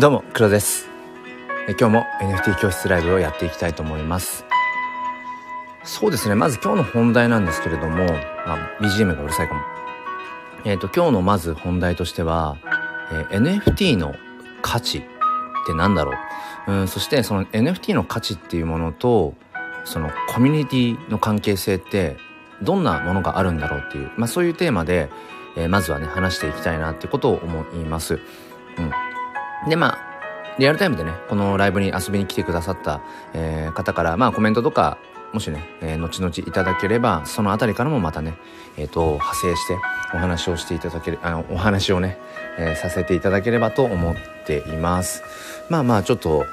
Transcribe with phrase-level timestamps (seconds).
[0.00, 0.88] どうも、黒です。
[1.78, 4.46] 今日も NFT 教室ライブをやっていきたいと思います。
[5.84, 8.06] そうですね、まず今日の本題なんですけれども、
[8.46, 9.60] あ、BGM がうるさいかも。
[10.64, 12.56] えっ、ー、と、今日のまず本題としては、
[13.12, 14.14] えー、NFT の
[14.62, 15.02] 価値っ
[15.66, 16.14] て何だろ
[16.66, 19.34] う、うん、そしてその NFT の価値っていうものと、
[19.84, 22.16] そのコミュニティの関係性って
[22.62, 25.10] どんなものがあるんだろうっていう、まあそういうテーマで、
[25.58, 28.18] えー、まずはね、話していきたいなってことを思います。
[28.78, 29.09] うん。
[29.68, 30.10] で、まあ、
[30.58, 33.00] リアルタイムでね、このライブに遊びに来てくださった、
[33.34, 34.98] えー、方から、まあコメントとか、
[35.32, 38.36] もしね、えー、後々いただければ、そのあたりからもまたね、
[38.76, 39.78] えっ、ー、と、派生して
[40.12, 42.18] お話をしていただける、あの、お話をね、
[42.58, 45.22] えー、させていただければと思っています。
[45.68, 46.44] まあまあ、ちょっと、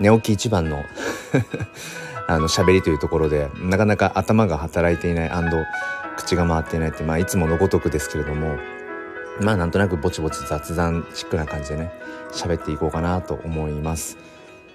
[0.00, 0.84] 寝起き一番の
[2.26, 5.30] あの、喋りというところで、なかなか頭が働いていない
[6.16, 8.58] 口が回っていないって、まあ、いつものごとくですけれども、
[9.40, 11.92] まあなんとなくぼちぼち雑談チックな感じでね、
[12.32, 14.18] 喋っていこうかなと思います。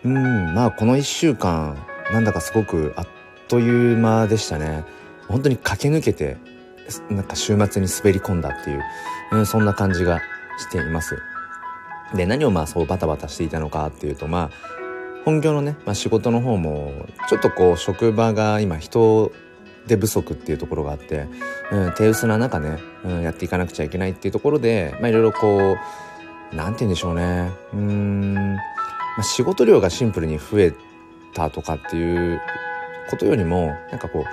[0.03, 1.77] うん、まあこの一週間、
[2.11, 3.08] なんだかすごくあっ
[3.47, 4.85] という間でしたね。
[5.28, 6.38] 本当に駆け抜けて、
[7.09, 8.81] なんか週末に滑り込んだっていう、
[9.33, 10.22] うん、そんな感じが
[10.58, 11.17] しています。
[12.16, 14.78] で、何をまあそうバタバタしていたのかっていうと、まあ、
[15.25, 19.31] 本業のね、まあ、仕事の方も、ちょっとこう職場が今人
[19.88, 21.27] 手不足っていうところがあって、
[21.71, 25.77] うん、手薄な中ね、うん、やっていかなくちゃいけないっていうところで、まあいろいろこ
[26.53, 27.52] う、なんて言うんでしょうね。
[27.73, 28.59] うん、ま
[29.19, 30.73] あ、仕事量がシンプルに増え
[31.33, 32.39] たとかっていう
[33.09, 34.23] ことよりも、なんかこう、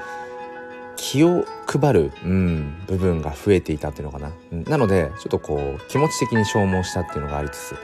[0.96, 4.32] 気を配る、うん、部分が増えていたっていうのかな。
[4.52, 7.76] うん、なので、ちょっとこう、気持ち的に消耗したっていうのがありつつ、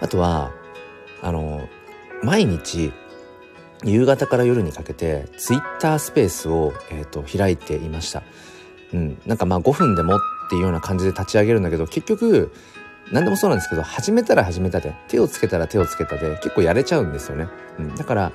[0.00, 0.52] あとは、
[1.22, 1.68] あの、
[2.22, 2.92] 毎日、
[3.84, 8.22] 夕方から夜にかけてツイッタースペースを、えーと、開いていました。
[8.92, 10.20] うん、なんかまあ5分でもっ
[10.50, 12.52] ていうような感じで立ち上げるんだけど結局
[13.12, 17.48] 何でもそうなんですけど始めたら始めたで手をつけたら手をつけたで結構やれちゃうんですよね。
[17.78, 18.32] うん、だから、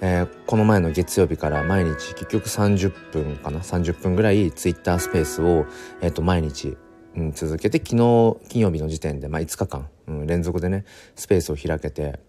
[0.00, 5.66] えー、この前の月曜日から毎日結局30分かな？30分ぐらいツイッタースペースを、
[6.00, 6.76] えー、と毎日、
[7.16, 10.84] うん、続けて昨日金曜日の時点で、まあ、5日間、うん、連続でね
[11.16, 12.20] スペースを開けて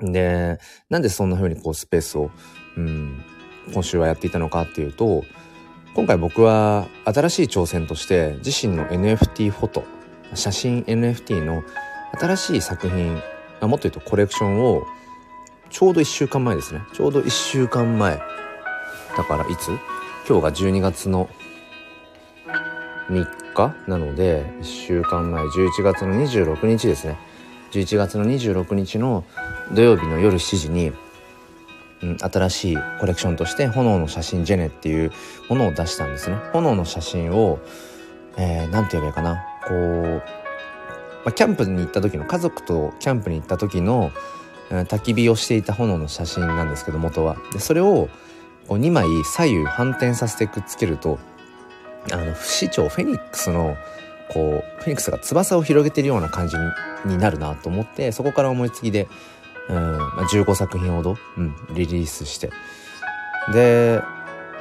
[0.00, 2.30] で、なんでそんな風にこうスペースを、
[2.76, 3.22] うん、
[3.72, 5.24] 今週はやっていたのかっていうと、
[5.94, 9.84] 今回僕は新しい挑戦として自身の NFT フォト、
[10.34, 11.62] 写真 NFT の
[12.18, 13.14] 新しい作品、
[13.60, 14.84] もっと言うとコレクションを
[15.68, 16.80] ちょうど1週間前ですね。
[16.94, 18.16] ちょうど1週間前。
[19.16, 19.68] だからいつ？
[20.28, 21.28] 今日が12月の
[23.08, 27.16] 3日なので、1週間前、11月の26日ですね。
[27.72, 29.24] 11月の26日の
[29.72, 30.92] 土曜日の夜7時に、
[32.02, 35.12] うん、新しいコレクションとして炎の写真ジェネっていう
[35.48, 36.36] ものを出したんですね。
[36.52, 37.58] 炎の写真を、
[38.36, 39.44] えー、なんて言えばいいかな。
[39.66, 40.22] こう、
[41.24, 44.10] まあ、キャンプに行った時の、家族とキャンプに行った時の、
[44.70, 47.36] 焚き火をしていた炎の写真なんですけど、元は。
[47.52, 48.08] で、それを、
[48.68, 51.18] こう2枚左右反転させてくっつけると、
[52.12, 53.76] あの、不死鳥、フェニックスの、
[54.32, 56.56] こう、フェニックスが翼を広げてるような感じ
[57.04, 59.08] になるなと思って、そこから思いつきで、
[59.68, 62.50] うん、まあ、15作品ほど、うん、リリースして。
[63.52, 64.00] で、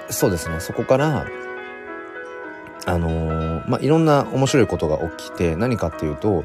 [0.09, 1.27] そうですね、そこから、
[2.85, 6.43] あのー、まあ、いろんな面白いことが起きて、何かっていうと、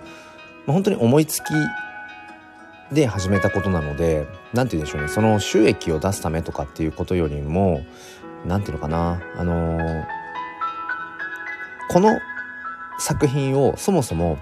[0.66, 1.44] まあ、本当に思いつき
[2.92, 7.84] で始めたことなので、なんて言うんでしょうね、その収益を出すためとかっていうことよりも、
[8.44, 10.04] なんていうのかな、あのー、
[11.88, 12.18] この
[12.98, 14.38] 作品をそもそも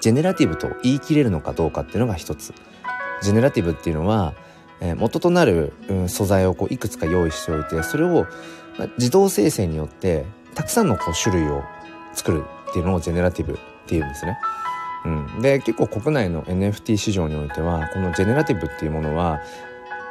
[0.00, 2.54] ジェネラティブと言い切れるのかどうかっていうのが一つ。
[3.22, 4.34] ジェネラティブっていうのは、
[4.80, 8.26] え、元となる、うん、素材をこういくつか用意しておいてそれを、
[8.78, 10.24] ま、自動生成によって
[10.54, 11.62] たくさんのこう種類を
[12.14, 14.38] 作るっていうのをジェネラティブっていうんですね。
[15.04, 15.08] う
[15.38, 19.40] ん、で結構国内の NFT 市場においてはこのジェネラティブっていうものは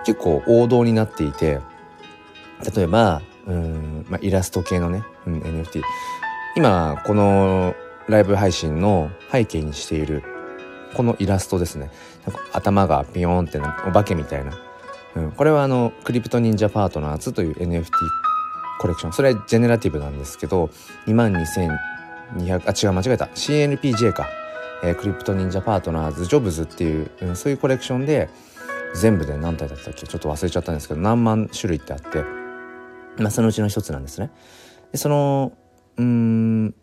[0.06, 1.60] 結構王道になっていて
[2.75, 5.81] 例えばうん、ま、イラスト系のね、うん、NFT
[6.59, 7.73] 今この
[8.09, 10.23] ライブ配信の背景にしている
[10.94, 11.89] このイラストですね。
[12.27, 14.51] なんか頭がピヨーンってなお化けみたいな、
[15.15, 17.91] うん、これはあのクリプト忍者パートナーズという NFT
[18.81, 19.13] コレクション。
[19.13, 20.69] それはジェネラティブなんですけど
[21.07, 21.69] 2万2200
[22.67, 23.27] あ違う間違えた。
[23.27, 24.27] CNPJ か、
[24.83, 28.27] えー、クリプト忍者パートナーズジョブズっていう、うん、そういうコレクションで
[28.95, 30.05] 全部で何体だったっけ？
[30.05, 32.25] ちょっと忘れちゃったんですけど何万種類ってあって。
[33.17, 34.29] まあそのうちの一つなんですね。
[34.91, 35.53] でその
[36.00, 36.75] うん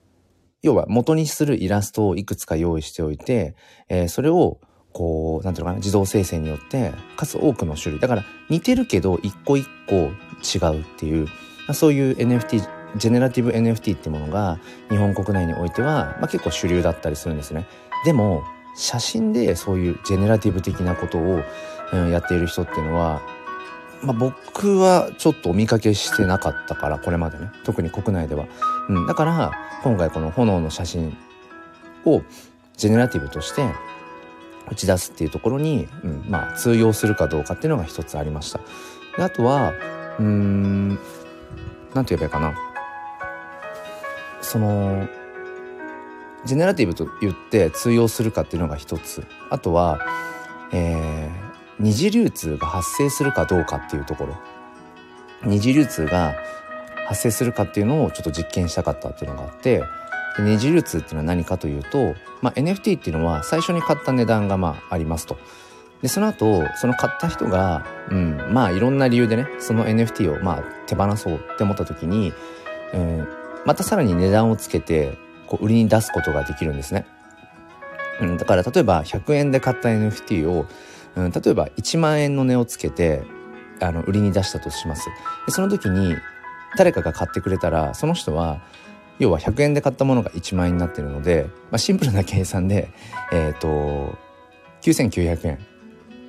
[0.63, 3.55] 要は元にするイラストをいくつか用意しておいて、
[3.89, 4.61] えー、それを
[4.93, 8.01] こう、なんていうのかな、自動生成によって、かつ多くの種類。
[8.01, 11.29] だから似てるけど一個一個違うっていう、
[11.75, 12.67] そういう NFT、
[12.97, 14.59] ジェネラティブ NFT ってものが
[14.89, 17.67] 日本国内においては、まあ、結構主流だったりするんですね。
[18.07, 18.43] でも、
[18.75, 21.43] 写真でそういうジェネラティブ的なことを、
[21.93, 23.21] うん、やっている人っていうのは、
[24.07, 27.51] まあ、僕はちょっとお見かけしてなかったからこれまでね。
[27.65, 28.47] 特に国内では、
[28.89, 31.17] うん、だから今回この炎の写真
[32.05, 32.23] を
[32.77, 33.69] ジェネラティブとして
[34.71, 38.61] 打ち出すっていうところに、うん、まあ通用するかどうかっていうのが一つありました。
[39.17, 39.73] であとは
[40.19, 40.99] うーん
[41.95, 42.55] 何て言えばいいかな。
[44.41, 45.09] その
[46.45, 49.27] ジェネラティブと言って通用するかっていうのが一つ。
[49.51, 49.99] あとは、
[50.73, 51.46] えー、
[51.79, 54.37] 二次流通が発生するかどうかっていうところ
[55.45, 56.35] 二次流通が
[57.07, 59.83] 発生するかっていうのをちょっと実験したかったっていうのがあって
[60.39, 65.39] 二次流通っていうのは何かというと、まあ、NFT っていうのは最初に買った値段がまあありますと。
[66.03, 72.35] でその後その買った人が、うん、まあいろんな理由でねその NFT をまあ手放そうって思った時に、
[72.93, 73.29] うん、
[73.65, 77.07] またさらに値段をつけてこう売りに出すことができるんですね。
[78.21, 80.67] うん、だから例えば100円で買った NFT を、
[81.23, 83.23] ん、例えば1万円の値をつけて
[83.81, 85.09] あの売りに出したとします。
[85.47, 86.17] でその時に
[86.77, 88.61] 誰かが買ってくれたらその人は
[89.19, 92.91] 要は100円で買ったものが1万円になってるので、まあ、シンプルな計算で、
[93.33, 94.19] えっ、ー、と
[94.83, 95.59] 9900円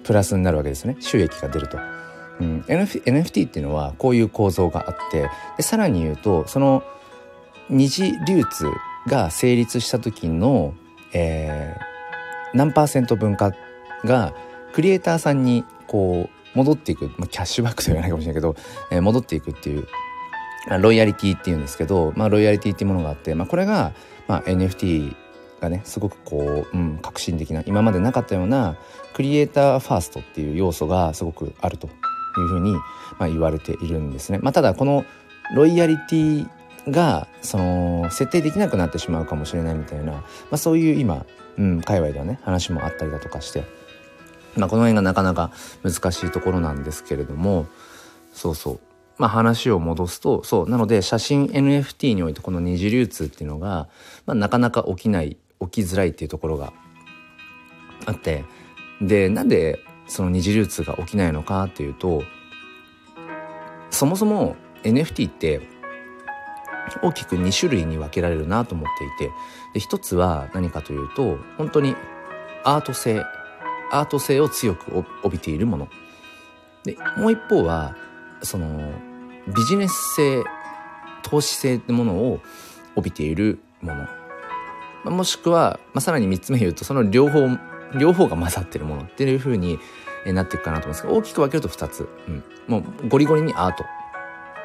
[0.04, 1.78] プラスになるわけですね収益が出ると。
[2.40, 6.84] うん、NFT っていうのはこういう構造があってでさらに言うとその
[7.68, 8.70] 二次流通
[9.08, 10.76] が成立した時の、
[11.14, 13.54] えー、何パーセント分か
[14.06, 14.36] が
[14.78, 18.56] クリエイターさんにこう戻っていく、まあ、キャッシュバックと言わないかもしれないけど、
[18.92, 19.88] えー、戻っていくっていう
[20.80, 23.94] ロイヤリティっていうんですけど、まあ、ロイヤリティっていうものがあって、まあ、これが、
[24.28, 25.16] まあ、NFT
[25.62, 28.78] がねすごくこう、うん、革新的な今までなかったような
[29.16, 31.90] クリエイターファーストっていう要素がすごくあるとい
[32.44, 32.82] うふうに、ま
[33.22, 34.38] あ、言われているんですね。
[34.38, 35.06] まあ、ただこの
[35.56, 36.48] ロイヤリティ
[36.88, 40.22] がその設定できなくなってしまうかもしれないみたいな、ま
[40.52, 41.26] あ、そういう今、
[41.58, 43.64] うん、界隈ではね話もあったりだとかして、
[44.58, 45.52] まあ、この辺がなかなか
[45.84, 47.68] 難しいところなんですけれども
[48.34, 48.80] そうそう。
[49.18, 50.70] まあ、話を戻すとそう。
[50.70, 53.88] なので写真 NFT においてこの二次流通っていうのが、
[54.26, 56.72] まあ、なかなか起きない起きづらいっていうところが
[58.06, 58.46] あって
[59.02, 62.24] でなんでその二次流通が起きないのかっていうと
[63.90, 65.62] そもそも NFT って
[67.04, 68.88] 大きく2種類に分けられるなと思っ
[69.18, 69.34] ていて
[69.74, 71.96] で一つは何かというと本当に
[72.64, 73.24] アート性
[73.92, 75.88] アート性を強く帯びているもの。
[76.84, 77.96] でもう一方は
[78.42, 78.92] その
[79.48, 80.44] ビジネス性
[81.24, 82.40] 投資性ってものを
[82.96, 84.08] 帯びているもの、
[85.04, 87.48] まもしくは、まあ、さらに3つ目言うとその両方
[87.98, 89.80] 両方が混ざってるものっていうふうに
[90.26, 93.86] なっていくかなと思うんですけど大きく分けると2つ、うん、もうゴリゴリにアート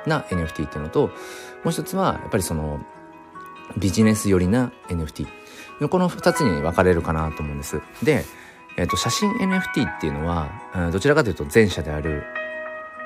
[0.08, 1.12] な NFT っていうのとも
[1.66, 2.84] う一つはやっぱりその
[3.78, 5.26] ビジネス寄りな NFT
[5.88, 7.80] この2つに分かれるかなと思うんです。
[8.02, 8.24] で、
[8.76, 10.50] えー、と写真 NFT っていうのは
[10.92, 12.22] どちらかというと前者である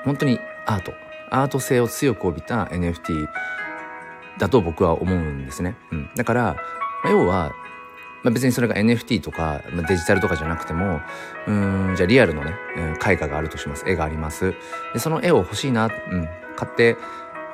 [0.05, 0.93] 本当にアート。
[1.29, 3.27] アート性を強く帯びた NFT
[4.37, 6.55] だと僕は思うんですね、うん、だから、
[7.03, 7.51] まあ、要は
[8.23, 11.01] まあ、別にそれが NFT とか、まあ、デジタルとかじゃなくても
[11.47, 12.55] うんじゃあリアルのね、
[13.07, 13.85] 絵画があるとします。
[13.87, 14.53] 絵があります。
[14.93, 16.97] でその絵を欲しいな、うん、買って、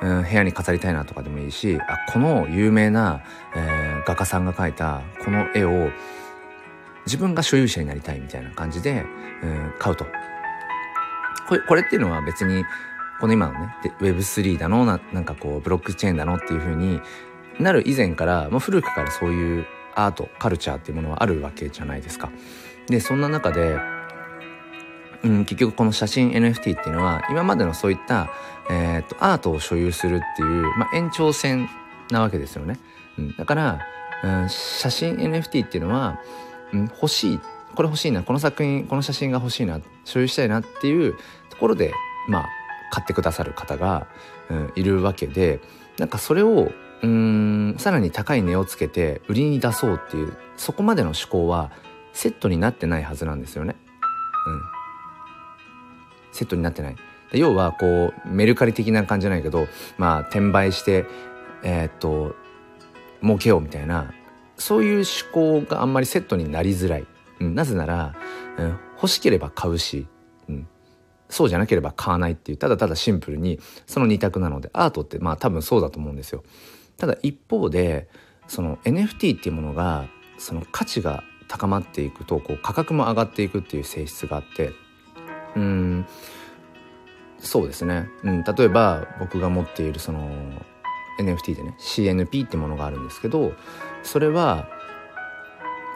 [0.00, 3.22] うん、部屋に飾りたいなとかでもいいしあこの有名な、
[3.54, 5.90] えー、画家さんが描いたこの絵を
[7.06, 9.04] 自分が所有者になりたいみたいな感じで、
[9.42, 10.06] うん、買うと
[11.48, 12.64] これこれっていうのは別に
[13.20, 17.00] この今のね Web3 だのななんかこうブロックチェーンだのっていう風に
[17.60, 22.30] なる以前から、まあ、古くからそういうアートカルチャーっていうものはあるわけじゃないですか。
[22.88, 23.78] でそんな中で、
[25.22, 28.30] うん、結局この写真 NFT っていうのは今までのそういった、
[28.70, 31.68] えーと、アートを所有するっていう、まあ、延長線
[32.10, 32.78] なわけですよね。
[33.18, 33.80] うん、だから、
[34.22, 36.20] うん、写真 NFT っていうのは、
[36.74, 37.40] うん、欲しい
[37.74, 41.16] これ欲しいなこの作品この写真が欲しいな所有したいなっていう
[41.50, 41.92] ところで
[42.28, 42.48] まあ
[42.90, 44.06] 買ってくださる方が、
[44.50, 45.60] うん、いるわけで
[45.98, 46.70] なんかそれを
[47.02, 51.70] うんさらに高い値をつけて売りに出そうっていうそこまでの思考は
[52.12, 53.74] セットになってないはずなんですよね。
[54.46, 54.62] うん、
[56.32, 56.96] セットになってない。
[57.32, 59.66] 要はこうメルカリ的な感じじゃないけど
[59.98, 61.06] まあ転売して
[61.62, 62.36] えー、っと
[63.22, 64.14] 儲けようみたいな
[64.56, 67.06] そういう思考があんまりセットになりづらい。
[67.40, 68.14] うん、なぜなら、
[68.58, 70.06] うん、欲しければ買うし、
[70.48, 70.68] うん、
[71.28, 76.44] そうじゃなければ買わないっていうただただシンプルにその2択なのでアートってまあ多分そうだと思うんですよ。
[76.96, 78.08] ただ一方で
[78.46, 80.06] その NFT っていうものが
[80.38, 84.72] その価値が高まっていくとこう価格も上がっていくっていう性質があって
[85.56, 86.06] うん
[87.38, 90.30] そうですね、うん、例えば僕が持っているその
[91.20, 93.52] NFT でね CNP ってものがあるんですけど
[94.04, 94.68] それは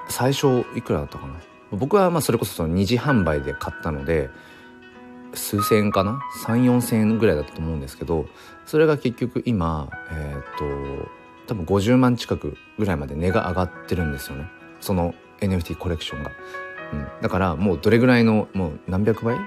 [0.09, 1.35] 最初いくらだったかな？
[1.71, 4.31] 僕はまあそれこそその二次販売で買ったので
[5.35, 8.27] 数千円かな？34千円ぐらいだったと思うんですけど
[8.67, 11.09] それが結局今えっ、と
[11.47, 14.49] 多分50万近くぐらいまで値が上がってるんですよね。
[14.81, 16.31] その NFT コレクションが。
[16.91, 19.45] うん、だからもうどれぐらいのもう何百倍、うん、ち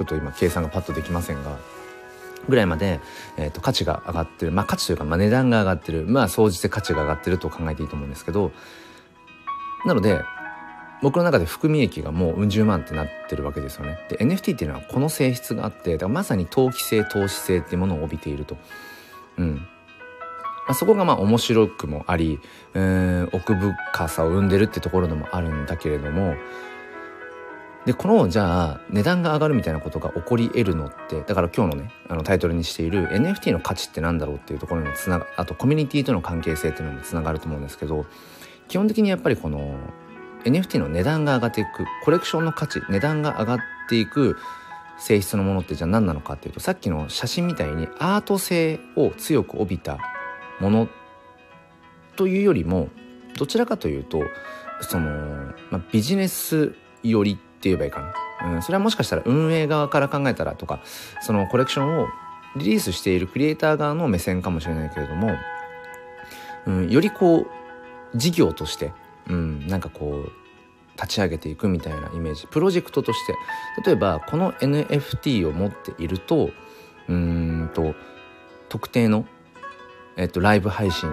[0.00, 1.58] ょっと今計算がパッとできませんが。
[2.48, 3.00] ぐらいまで、
[3.36, 8.52] えーと、価値が上がってるまあ価値というか、まあ、値段が上がってるまあ総じて価値が上がってると考えていいと思うんですけど
[9.84, 10.22] なので
[11.02, 13.98] 僕の中で含み益がもううん十万ってなってるわけですよね。
[14.08, 18.56] で NFT っていうのはこの性質があってだからまさに投機性投資性っていうものを帯びていると。
[19.38, 22.40] うんまあ、そこがまあ面白くもあり、
[22.74, 26.34] えー、奥深さを生んでるってところでもあるんだけれども
[27.88, 38.04] でこのじゃあ値段が上がるみたいなことが起こり得るのってだから今日のねあのタイトルにしている NFT の価値って何だろうっていうところにもつながあとコミュニティとの関係性っていうのもつながると思うんですけど
[38.68, 39.74] 基本的にやっぱりこの
[40.44, 44.36] NFT の値段が上がっていくコレクションの価値値段が上がっていく
[44.98, 49.96] 性質のものってじゃあ何なのかっていうとさっきの写真みたいにアート性を強く帯びた
[50.60, 50.88] もの
[52.16, 52.90] というよりも
[53.38, 54.24] どちらかというと
[54.82, 55.08] その、
[55.70, 60.80] まあ、ビジネス寄りっ言えばいいかな、うん、それはもしかしたら運営側から考えたらとか
[61.20, 62.06] そのコレクションを
[62.56, 65.30] リリースしているクリエイター側の目線かもしれないけれども、
[66.66, 67.46] うん、よりこう
[68.16, 68.92] 事業として
[69.28, 70.32] うん、なんかこう
[70.96, 72.46] 立ち上げていくみたいなイメージ。
[72.48, 73.34] プロジェクトとして。
[73.84, 76.50] 例えばこの NFT を持っていると
[77.08, 77.94] うんと
[78.68, 79.24] 特定の、
[80.16, 81.08] えっと、ライブ配信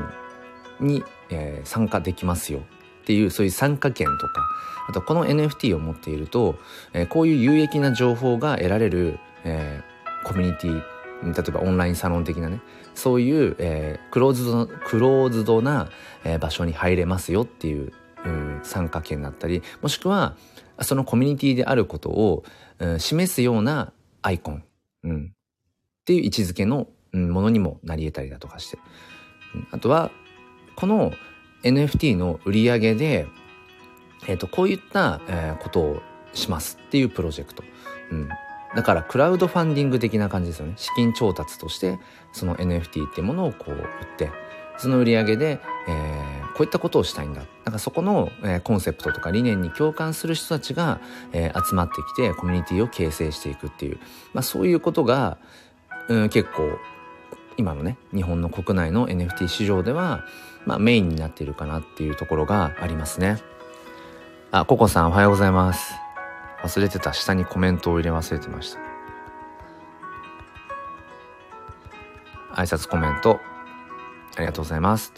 [0.79, 2.63] に、えー、参加できますよ。
[3.05, 4.47] っていうそういう参加権とか
[4.89, 6.55] あとこの NFT を持っていると、
[6.93, 10.83] えー、こういう有益な情報が得られる、えー、コミュニティ
[11.23, 12.61] 例えばオンラインサロン的なね
[12.95, 15.89] そういう、えー、クローズドクローズドな、
[16.23, 17.93] えー、場所に入れますよっていう
[18.25, 20.35] う、参加権だったりもしくは
[20.81, 22.43] そのコミュニティであることを、
[22.79, 24.63] うん、示すようなアイコン、
[25.03, 25.33] うん、
[26.01, 28.77] っていう位置づけの、うん、ものにもなり得たりだとかして、
[29.53, 30.11] うん、あとは
[30.75, 31.13] この
[31.65, 33.27] NFT の売り上げで、
[34.27, 35.19] えーと、こういった、
[35.59, 36.01] ことを
[36.33, 37.63] しますっていうプロジェクト、
[38.11, 38.29] うん、
[38.75, 40.73] だからクラウドファンディング的な感じですよね。
[40.77, 41.99] 資金調達として
[42.31, 43.83] その NFT っていうものをこう売っ
[44.17, 44.29] て
[44.77, 47.43] その売り上げで、えー、こういったことをしたいんだ。
[47.63, 48.29] なんかそこの、
[48.63, 50.99] コンセプトとか理念に共感する人たちが、
[51.33, 53.99] 集まってきてコミュニティを形成していくっていう、
[54.33, 55.37] まあそういうことが、
[56.09, 56.77] うん、結構
[57.57, 60.25] 今のね、日本の国内の NFT 市場では、
[60.65, 63.41] まあメインになっているかなっていうところがありますね。
[64.51, 65.93] あ、ココさんおはようございます。
[66.63, 67.13] 忘れてた。
[67.13, 68.85] 下にコメントを入れ忘れてました。
[72.55, 73.39] 挨拶コメント
[74.37, 75.13] ありがとうございます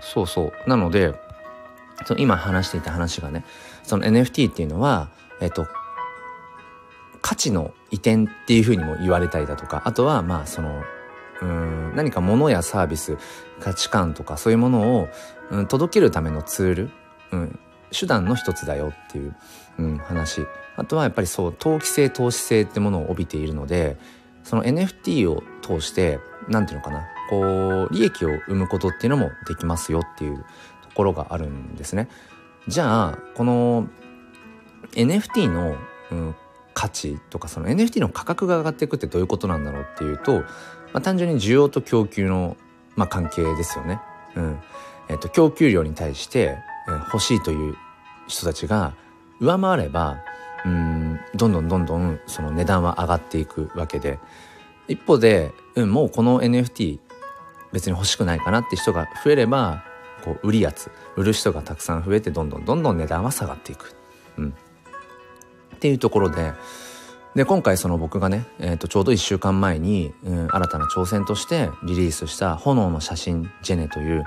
[0.00, 1.14] そうそうなので
[2.06, 3.44] その今話していた話がね
[3.82, 5.66] その NFT っていうのはえっと
[7.20, 10.82] 価値の移転っていうふうにも言われたりだとかあとはまあその
[11.40, 13.16] うん何か物やサービス
[13.58, 15.08] 価値観とかそういうものを、
[15.50, 16.90] うん、届けるためのツール、
[17.32, 17.58] うん、
[17.90, 19.34] 手段の一つだよっていう、
[19.78, 23.96] うん、話あとはやっぱりそう投機性投資性ってものを帯びているので
[24.44, 30.44] その NFT を通して何て言うのかなこう利益を生むことっていうのもできますよっていう
[30.82, 32.08] ところがあるんですね。
[32.68, 33.88] じゃあこの
[34.92, 35.76] NFT の、
[36.12, 36.34] うん、
[36.76, 40.46] 価値とかその NFT の価格が上がっていくってどういうことなんだろうっていうと、ま
[40.94, 42.58] あ、単純に需要と供給の、
[42.96, 43.98] まあ、関係ですよね。
[44.34, 44.58] うん。
[45.08, 47.76] えっと、供給量に対して、え欲しいという
[48.28, 48.94] 人たちが
[49.40, 50.18] 上回れば
[50.66, 54.18] うんどんどんどんどんその値段は上がっていくわけで。
[54.86, 57.00] 一方で、うん、もうこの NFT
[57.72, 59.82] 別に欲しくないかなって人が増えれば
[60.22, 63.96] こう売りやつ売る人がたくさん増えてどんどんどんどん値段は下がっていく、
[64.36, 64.54] うん、
[65.76, 66.52] っていうところで
[67.34, 74.24] で今回その僕がね、えー、とちょうど1週間前に、うん、新たな挑戦としてリリースした「炎の写真ジェネ」という、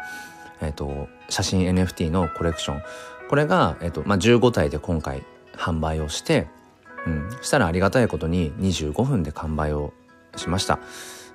[0.61, 2.81] えーと、写真 NFT のコレクション
[3.29, 6.47] これが、えーとまあ、15体で今回販売をして、
[7.05, 9.93] うん、したらありがたいことに25分で完売を
[10.35, 10.79] しました。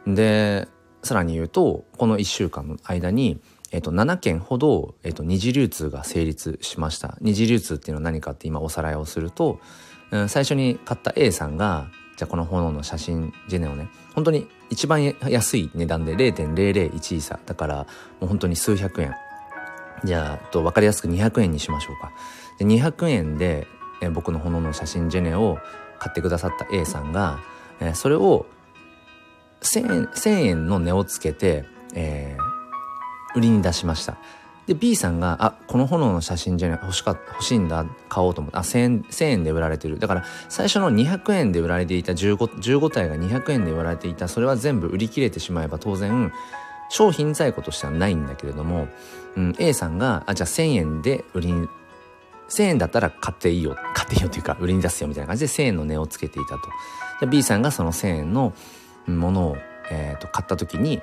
[0.06, 0.66] で、
[1.02, 3.40] さらに言うと、この1週間の間に、
[3.71, 7.16] えっと、7件ほど、えっと、二次流通が成立しました。
[7.21, 9.61] 二次流通っていうのは何かって今おさらいをすると、
[10.28, 17.38] 最初に買った A さんが、じゃあこの炎の写真ジェネをね、本当に一番安い値段で0.001イーサ。
[17.44, 17.85] だから、も
[18.23, 19.14] う本当に数百円。
[20.04, 22.12] じゃあ、と分かりやすく200円にしましょうか。
[22.59, 23.66] で200円で、
[24.00, 25.59] え、僕の炎の写真ジェネを
[25.99, 27.40] 買ってくださった A さんが、
[27.80, 28.47] え、それを
[29.62, 34.16] 1000円 ,1000 円の値をつけて、えー、売りに出しました
[34.66, 39.99] で B さんが「あこの炎の写真じゃない欲しかった欲しいんだ買おうと思ってあ1000円 ,1000 円で売られてる。
[39.99, 46.33] だから最初の200円で売られていた 15, 15体が200円で売られていたそれは全部売り切れてしまえば当然
[46.88, 48.88] 商品在庫としてはないんだけれども、
[49.37, 51.68] うん、A さんがあじゃあ1000円で売りに
[52.49, 56.61] 1000円だったら買っていいよ買っていいよっていうか売りに出すよみたいな感じで1000円の値をつけていたと。
[57.21, 58.54] じゃ B さんがその1000円の
[59.06, 59.56] ものを、
[59.90, 61.02] えーと買った時に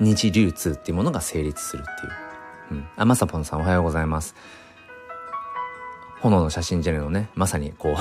[0.00, 2.31] 二次流通っていうものが成立するっていう。
[2.70, 2.88] うん。
[2.96, 4.34] あ、まさぽんさんおはようございます。
[6.22, 7.96] 炎の写真ジェネのね、まさにこ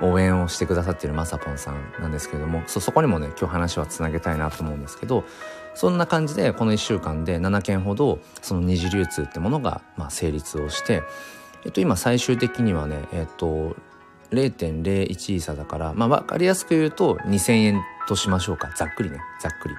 [0.00, 5.24] う 応援をしてくださっているまさぽんさんなんですけれども、そ、そこにもね、今日話はつなげたいなと思うんですけど、
[5.74, 11.04] そんな感じでこの1週間で7件ほど、その二次流通ってものが、まあ、成立をして、
[11.64, 13.76] えっと、今最終的にはね、えっと、
[14.32, 18.70] 0.01イーサだから、まあ、わかりやすく言うと2000円としましょうか。
[18.74, 19.20] ざっくりね。
[19.40, 19.74] ざっくり。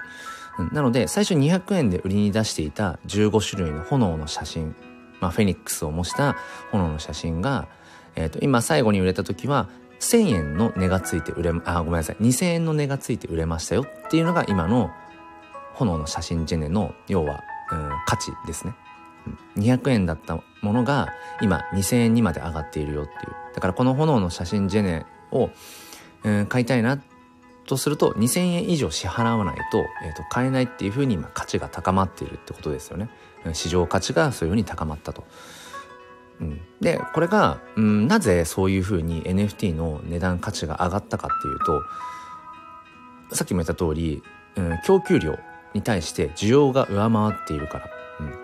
[0.72, 4.74] なので最初200円で売りに出していた15種類の炎の写真、
[5.20, 6.36] まあ、フェニックスを模した
[6.70, 7.68] 炎の写真が、
[8.14, 9.68] えー、と今最後に売れた時は
[10.00, 12.16] 1000円の値がついて売れあごめんなさい。
[12.16, 14.90] 2000円の値がついて売れましたよっていうのが今の
[15.74, 17.42] 炎の写真ジェネの要は、
[17.72, 18.74] うん、価値ですね。
[19.56, 21.08] 200円だったものが
[21.40, 23.16] 今2000円にまで上がっているよっていう。
[23.54, 25.50] だからこの炎の写真ジェネを、
[26.24, 26.98] うん、買いたいなっ
[27.64, 33.08] とすると2000円以上支払わないと,、えー、と買えないっていうふうに今価値が高まっているってことですよね。
[33.52, 35.24] 市場価値がそういうふうに高まったと。
[36.40, 41.82] うん、でこれが、うん、なぜそういうふうに NFT の値段価値が上がったかっていうと
[43.36, 44.20] さっきも言った通り、
[44.56, 45.38] うん、供給量
[45.74, 47.90] に対して需要が上回っているから、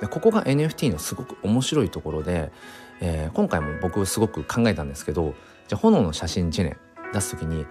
[0.03, 2.53] うん、ここが NFT のすごく面白いところで、
[3.01, 5.35] えー、今回も僕すごく考えたんですけど
[5.67, 6.77] じゃあ炎の写真ジェネ
[7.13, 7.67] 出す時に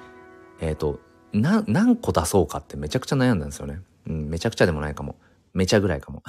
[0.62, 1.00] えっ、ー、と、
[1.34, 3.82] 何個出そうかってめちゃくちゃ悩んだんですよね。
[4.08, 5.16] うん、めちゃくちゃでもないかも。
[5.54, 6.24] めちゃぐらいかも。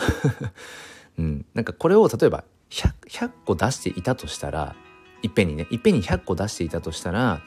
[1.18, 4.74] うん、なんかこれを例えば 100, 100個出していたとしたら、
[5.22, 7.42] いっぺんにね、いっぺんに100個出していたとしたら、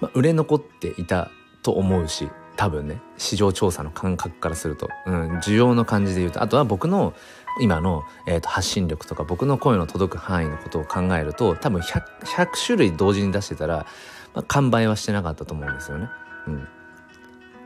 [0.00, 1.30] まあ、売れ残っていた
[1.62, 7.14] と思うし、多分ね、市場調査の感覚からすると、うん、需要の感じで言うと、あとは僕の
[7.60, 13.86] 今の、えーと、発信力とか僕の声の届く範囲のことを考えると、多分 100, 100種類同時に出してたら、
[14.34, 16.08] まあ、完売はしてなかったと思うんですよね。
[16.46, 16.68] うん。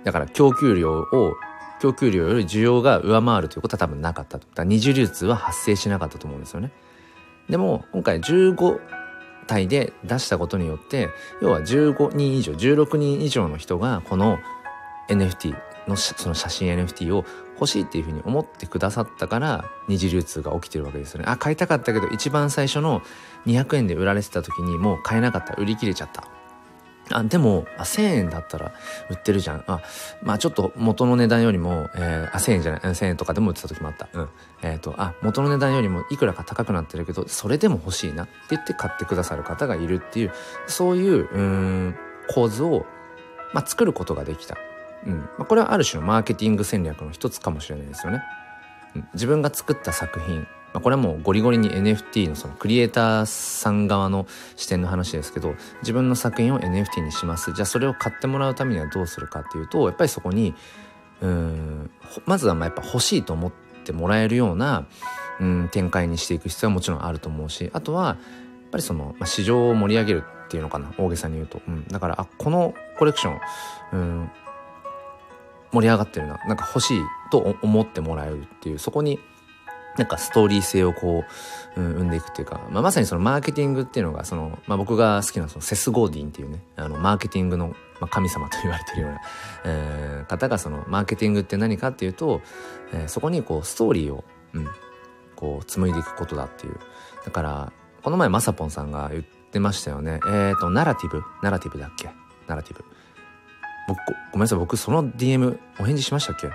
[0.04, 1.34] だから供給量を、
[1.80, 4.46] 供給量より需要が上回るということは多分なかったと。
[4.54, 6.70] だ二次流通は発生しなかったと思うんですよね。
[7.48, 8.80] でも、今回15
[9.46, 11.10] 体で出したことによって、
[11.42, 14.38] 要は15人以上、16人以上の人がこの
[15.08, 15.54] NFT
[15.88, 21.26] のその写真 NFT を欲しいっていうふうに思ってくださったから二次流通が起きてるわけですよね。
[21.28, 23.02] あ、買いたかったけど一番最初の
[23.46, 25.54] 200円で売られてた時にもう買えなかった。
[25.54, 26.24] 売り切れちゃった。
[27.10, 28.72] あ、でも、あ、1000円だったら
[29.10, 29.64] 売ってるじゃん。
[29.66, 29.80] あ、
[30.22, 34.08] まあちょっと元の値段よりも、えー、あ、1000円じゃない、1000円とかでも売ってた時もあった。
[34.12, 34.28] うん。
[34.62, 40.32] えっ、ー、と、あ、元の値段よりもいくらか高くなってるけど、それでも欲しいなって言って買ってくださる方がいるっていう、
[40.66, 41.96] そういう、うん、
[42.28, 42.86] 構図を、
[43.52, 44.56] まあ作ることができた。
[45.06, 45.18] うん。
[45.18, 48.22] まあこれはある種のマーケティング戦略の一つかもしれないですよね。
[48.96, 57.52] うん、自分が作った作品、まあ、これはもうゴリゴリに NFT のそのクリエイターさん側の視点の話ですけど自分の作品を NFT にします。
[57.52, 60.52] じゃあそれを買ってもらうためにはどうするかっていうとやっぱりそこに
[61.20, 61.90] うん
[62.26, 63.52] まずはまあやっぱ欲しいと思っ
[63.84, 64.86] てもらえるような
[65.40, 68.16] うん展開にしていく必要はもちろんあると思うしあとはやっ
[68.72, 73.40] ぱりその、まあ、市場を盛り上げるっていうのかな大げさに言うと、うん、だからあこのコレクション
[73.92, 74.30] うん
[75.72, 76.98] 盛り上がってるななんか欲しい
[77.30, 79.18] と思ってもらえるっていうそこに
[79.96, 81.24] なんかストーリー性をこ
[81.76, 87.68] う、うん、生んでいくっていうか、まあ、まさにそのマーケティングっていうのが、その、まあ、僕が好きなそのセス・ゴーディンっていうね、あの、マーケティングの、
[88.00, 89.20] まあ、神様と言われてるような、
[89.64, 92.40] えー、方がその、マーケティングって何かっていうと、
[92.92, 94.68] えー、そこにこう、ストーリーを、うん、
[95.36, 96.78] こう、紡いでいくことだっていう。
[97.24, 100.14] だから、この前、まさぽんさんが言ってましたよね。
[100.14, 101.22] えっ、ー、と、ナラティブ？
[101.42, 102.10] ナラティブだっけ？
[102.46, 102.84] ナラティブ。
[103.88, 103.98] 僕、
[104.32, 106.50] ごめんなさい、僕その DM お返事しましたっけ？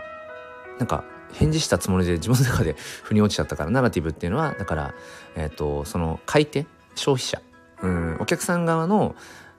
[0.77, 4.93] なんか、返事したつもりで自分の中で腑に落ちちゃったからナラティブっていうのはだから
[5.35, 6.65] え、ー、とその買い手
[6.95, 7.41] 消費者
[7.81, 9.15] うんお客さん側の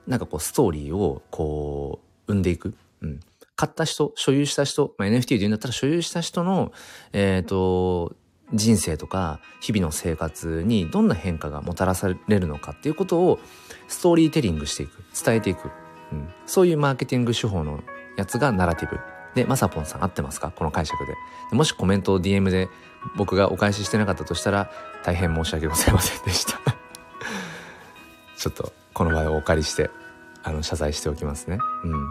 [0.07, 3.21] なんかこうストーリーをこう生んでいく、うん、
[3.57, 6.73] 買った人所有した人、まあ、NFT で言うんだったら所有した人の
[7.13, 8.17] えっ、ー、と
[8.53, 13.39] 人生とか日々の生活にどんな変化がもたらされるのかっていうことを
[13.89, 15.05] ストーリーテリングしていく。
[15.25, 15.71] 伝えていく、
[16.13, 17.81] うん、そういうマーケティング手法の
[18.17, 18.99] やつがナラティブ。
[19.35, 20.51] で、まさぽんさん合ってますか？
[20.51, 21.15] この解釈で。
[21.53, 22.69] もしコメントを DM で
[23.17, 24.71] 僕がお返ししてなかったとしたら
[25.05, 26.59] 大変申し訳ございませんでした。
[28.37, 29.91] ちょっとこの場合をお借りして
[30.43, 31.59] あの謝罪しておきますね。
[31.85, 32.09] うん。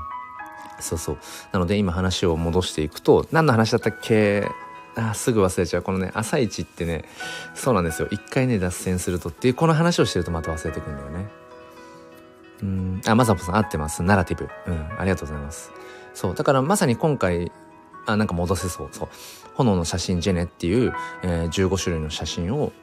[0.79, 1.17] そうそう。
[1.51, 4.47] なので今話を戻していくと何の話だったっけ？
[4.95, 5.81] あすぐ忘れちゃう。
[5.83, 7.05] このね朝一ってね
[7.53, 8.07] そうなんですよ。
[8.11, 11.29] 一回ね脱線するとっていうこの話をしてるとまた忘れてくんだよね。
[12.63, 13.01] うん。
[13.05, 14.03] あまさぽさん合ってます。
[14.03, 14.49] ナラティブ。
[14.67, 14.99] うん。
[14.99, 15.71] ありがとうございます。
[16.19, 16.35] そう。
[16.35, 17.49] だからまさに今回
[18.05, 18.89] あなんか戻せそう。
[18.91, 19.09] そう。
[19.53, 22.73] 炎の写真ジェネっていう、えー、15種類の写真を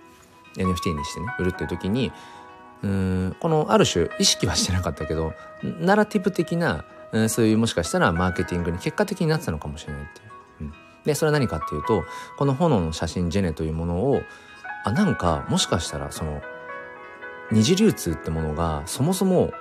[0.56, 2.12] NFT にしてね売るっていう時に
[2.82, 10.30] うんこのある種意識はしてなかったけどナラティブ的な、うん、そういうもしかしたらマーケティングに結果的になってたのかもしれないっていう。
[10.62, 10.72] うん、
[11.04, 12.04] でそれは何かっていうと
[12.38, 14.22] この炎の写真ジェネというものを
[14.84, 16.40] あなんかもしかしたらその
[17.52, 19.52] 二次流通ってものがそもそも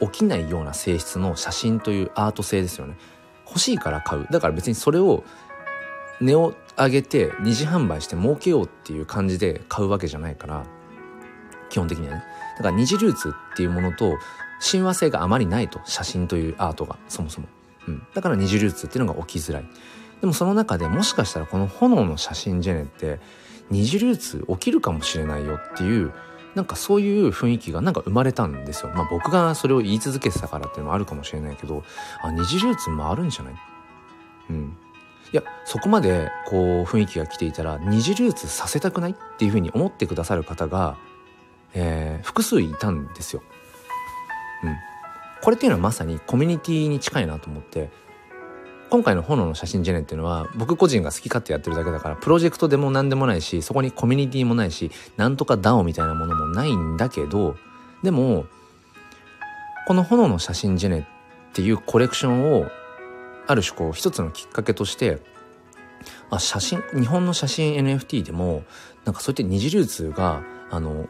[0.00, 2.96] 起きないような性質の写真というアート性ですよね。
[3.46, 4.26] 欲しいから買う。
[4.30, 5.24] だから別にそれを
[6.20, 10.64] 値を上げて二次販売して儲けようっていう感じで買うわけじゃないから
[11.68, 12.24] 基本的にはね
[12.58, 14.16] だから二次流通っていうものと
[14.60, 17.48] 親和性があまりないと写真というアートがそもそも、
[17.88, 19.64] うん、だから二次流通っていうのが起きづらい
[20.20, 23.20] でもその中でもしかしたらこの炎の写真ジェネって
[23.70, 26.12] 二次流通起きるかもしれないよっていう
[26.54, 28.90] なんかそういう雰囲気がなんか生まれたんですよ。
[28.94, 31.84] まあ僕がそれを言い続けてたからっていうのもあるかもしれないけど、
[32.22, 33.54] あ、二次流通もあるんじゃない？
[34.50, 34.76] うん。
[35.32, 40.96] いやそこまでこう雰囲気が来ていたら二次流通させたくないっていうふうに思ってくださる方が、
[41.72, 43.42] えー、複数いたんですよ。
[44.64, 44.76] うん、
[45.40, 47.90] これっていうのはまさにコミュニティに近いなと思って
[48.90, 57.56] 今回の炎の写真ジェネっていうのは僕個人が好き勝手やってるだけだからプロジェクトでも何でもないしそこにコミュニティもないしなんとか DAO みたいなものもないんだけど
[58.02, 58.46] でも
[59.86, 61.04] この炎の写真ジェネっ
[61.52, 62.66] ていうコレクションを
[63.46, 65.20] ある種こう一つのきっかけとして
[66.30, 68.64] あ写真日本の写真 NFT でも
[69.04, 71.08] なんかそういった二次流通があの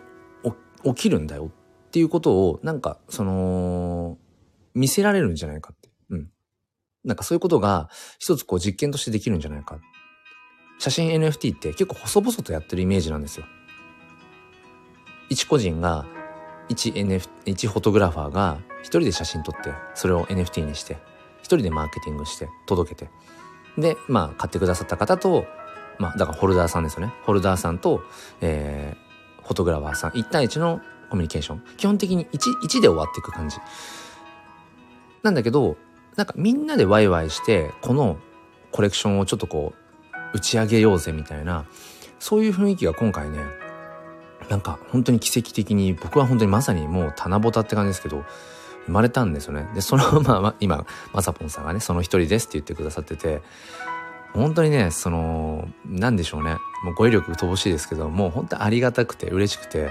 [0.85, 1.51] 起きるんだよ
[1.89, 4.19] っていうことをなんかその
[4.75, 5.90] 見せられるんじゃないかって。
[7.05, 9.79] なんかそういうことが一つこう実験としてできるんじゃないか。
[10.79, 13.45] 写真 NFT って結構細々とやってるイメージなんですよ。
[15.29, 16.07] 一個人が、
[16.69, 20.97] 一 NF、一フォトグラファーが一人で写真撮って、それを NFT にして、
[21.51, 23.11] 一人でマーケティングして届けて
[23.77, 25.47] でまあ買ってくださった方と
[25.99, 28.03] まあだからホルダーさんですよねホルダーさんと、
[28.41, 33.57] えー、フォトグラファーさん1対1のコミュニケーション基本的に 1, 1で終わっていく感じ
[35.23, 35.77] なんだけど
[36.17, 38.19] なんかみんなでワイワイしてこの
[38.73, 39.73] コレクションをちょっとこ
[40.33, 41.67] う打ち上げようぜみたいな
[42.19, 43.39] そういう雰囲気が今回ね
[44.49, 48.25] なんか本当に奇跡的に僕は本当にまさにもう棚ぼたって感じですけど
[48.87, 49.69] 生まれたんですよね。
[49.75, 53.43] で、その、 まあ、今、まさぽんさんがね、その一人ですって言ってくださってて、
[54.33, 56.57] 本当にね、その、なんでしょうね。
[56.85, 59.91] もう語彙力乏しいですけど、もう本当にありがたくて嬉しくて、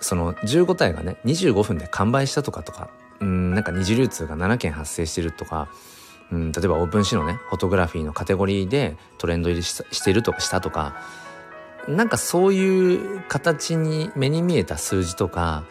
[0.00, 2.88] その15体がね、25分で完売したとかとか、
[3.20, 5.68] うん、なんか二次流通が7件発生してるとか、
[6.32, 10.96] うん、例えばオープンシのね、フォトグラフィーのカテゴリーでトレンド入りしてるとかしたとか、
[11.88, 15.64] なんかそういう形に目に見えた数字とか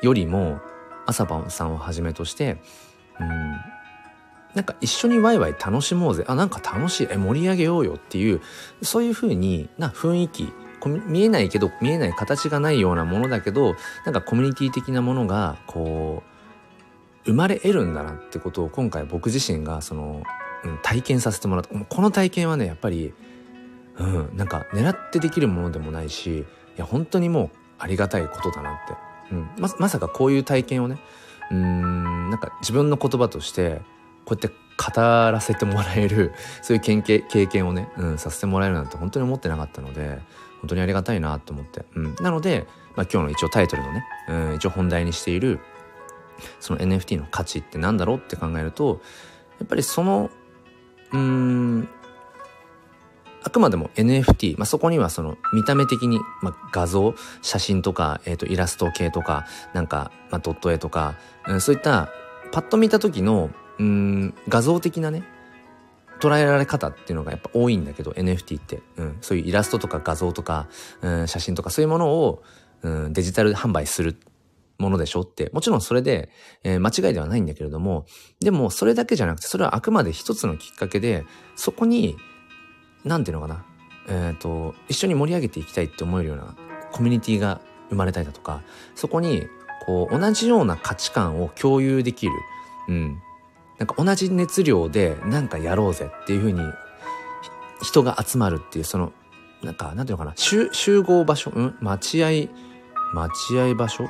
[0.00, 0.60] よりも、
[1.06, 2.58] 朝晩さんをはじめとして
[3.20, 3.56] うん
[4.54, 8.42] なんか一緒にワイワイ楽しもうぜあなんか楽しいえ盛り上げようよっていう
[8.82, 10.52] そういう風にな雰囲気
[11.06, 16.31] 見えないけど見えない形がないようなものだけどなんかコミュニティ的なものがこう
[17.24, 20.22] 生まれ得るんだなってことを今回僕自身がその、
[20.64, 21.78] うん、体験させてもらった。
[21.78, 23.14] この体験はねやっぱり、
[23.98, 26.44] うん、なんか狙ってできるものでもないしい
[26.76, 29.12] や本当にもうありがたいことだなって。
[29.32, 30.98] うん、ままさかこういう体験をね
[31.50, 33.80] うんなんか自分の言葉として
[34.24, 36.32] こうやって語らせてもらえる
[36.62, 40.20] そういう経経験をね、うん、させてもらえるなんて本当に思ってなかったので
[40.60, 45.60] 本当にありがたいなと思って、うん、なので、まあ、今日の一応タイトルのね、うん、一応本題にしている
[46.60, 49.00] その NFT の価値って何だろうって考えると
[49.58, 50.30] やっぱりその
[51.12, 51.88] うん
[53.44, 61.16] あくまでも NFT、まあ、そこにはその見た目的に、まあ、画像、写真とか、えっ、ー、と、イラスト系とか、なんか、まあ、ドット絵とか、
[61.48, 62.08] うん、そういった、
[62.52, 65.24] パッと見た時の、うん、画像的なね、
[66.20, 68.80] 捉えられ方っていうのがやっぱ多いんだけど、NFT って。
[68.96, 70.68] うん、そういうイラストとか画像とか、
[71.00, 72.42] うん、写真とかそういうものを、
[72.82, 74.16] うん、デジタル販売する
[74.82, 76.28] ものでしょって、もちろんそれで、
[76.64, 78.04] えー、間違いではないんだけれども、
[78.40, 81.24] でもそれだけじゃなくて、それはあくまで一つのきっかけで、
[81.56, 82.16] そこに、
[83.04, 83.64] なんていうのかな、
[84.08, 86.56] えっ、ー、と、一緒に盛り上げていきたいって思えるような
[86.92, 88.62] コミュニティが生まれたりだとか、
[88.94, 89.46] そこに、
[89.86, 92.32] こう、同じような価値観を共有できる、
[92.88, 93.18] うん。
[93.78, 96.60] なんか同じ熱量でなんかやろうぜっていうふうに、
[97.82, 99.12] 人が集まるっていう、その、
[99.62, 101.76] なんか、なんていうのかな、集集合場所、うん？
[101.80, 102.48] 待合、
[103.14, 104.04] 待合場所？
[104.04, 104.08] ん？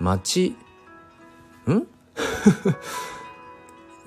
[0.00, 0.56] 待ち、
[1.70, 1.82] ん？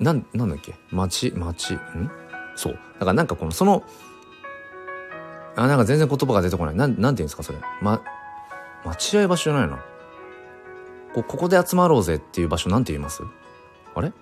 [0.00, 0.74] なんなんだっけ？
[0.90, 2.10] 町町ん？
[2.56, 2.72] そう。
[2.74, 3.82] だからなんかこのその
[5.56, 6.76] あなんか全然言葉が出てこない。
[6.76, 7.58] なんなんていうんですかそれ。
[7.82, 8.00] ま
[8.84, 9.78] 待合場所じゃないな。
[11.14, 13.22] こここで集まろうぜっていう場所なんて言います？
[13.94, 14.12] あれ？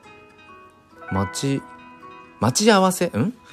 [1.12, 1.62] 待ち
[2.40, 3.07] 待ち合わせ？
[3.07, 3.35] ん？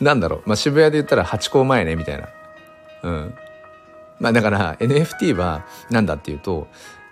[0.00, 2.28] なんだろう、まあ、渋谷で言ったらハチ公前ねみたいな。
[3.02, 3.34] うん。
[4.20, 6.68] まあだから NFT はなんだっていうと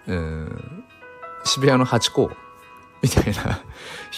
[0.06, 0.84] うん
[1.44, 2.30] 渋谷のハチ公
[3.02, 3.60] みたいな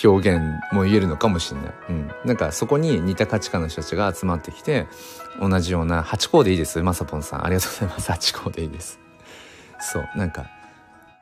[0.05, 0.40] 表現
[0.72, 1.74] も言えるのかもしれない。
[1.90, 2.11] うん。
[2.24, 4.87] なんかそこに似た価値観の人たちが集まってきて、
[5.40, 6.83] 同じような、ハチ公でいいです。
[6.83, 7.44] まさぽんさん。
[7.44, 8.12] ありがとうございます。
[8.12, 8.98] ハチ公でいいです。
[9.81, 10.09] そう。
[10.16, 10.46] なんか、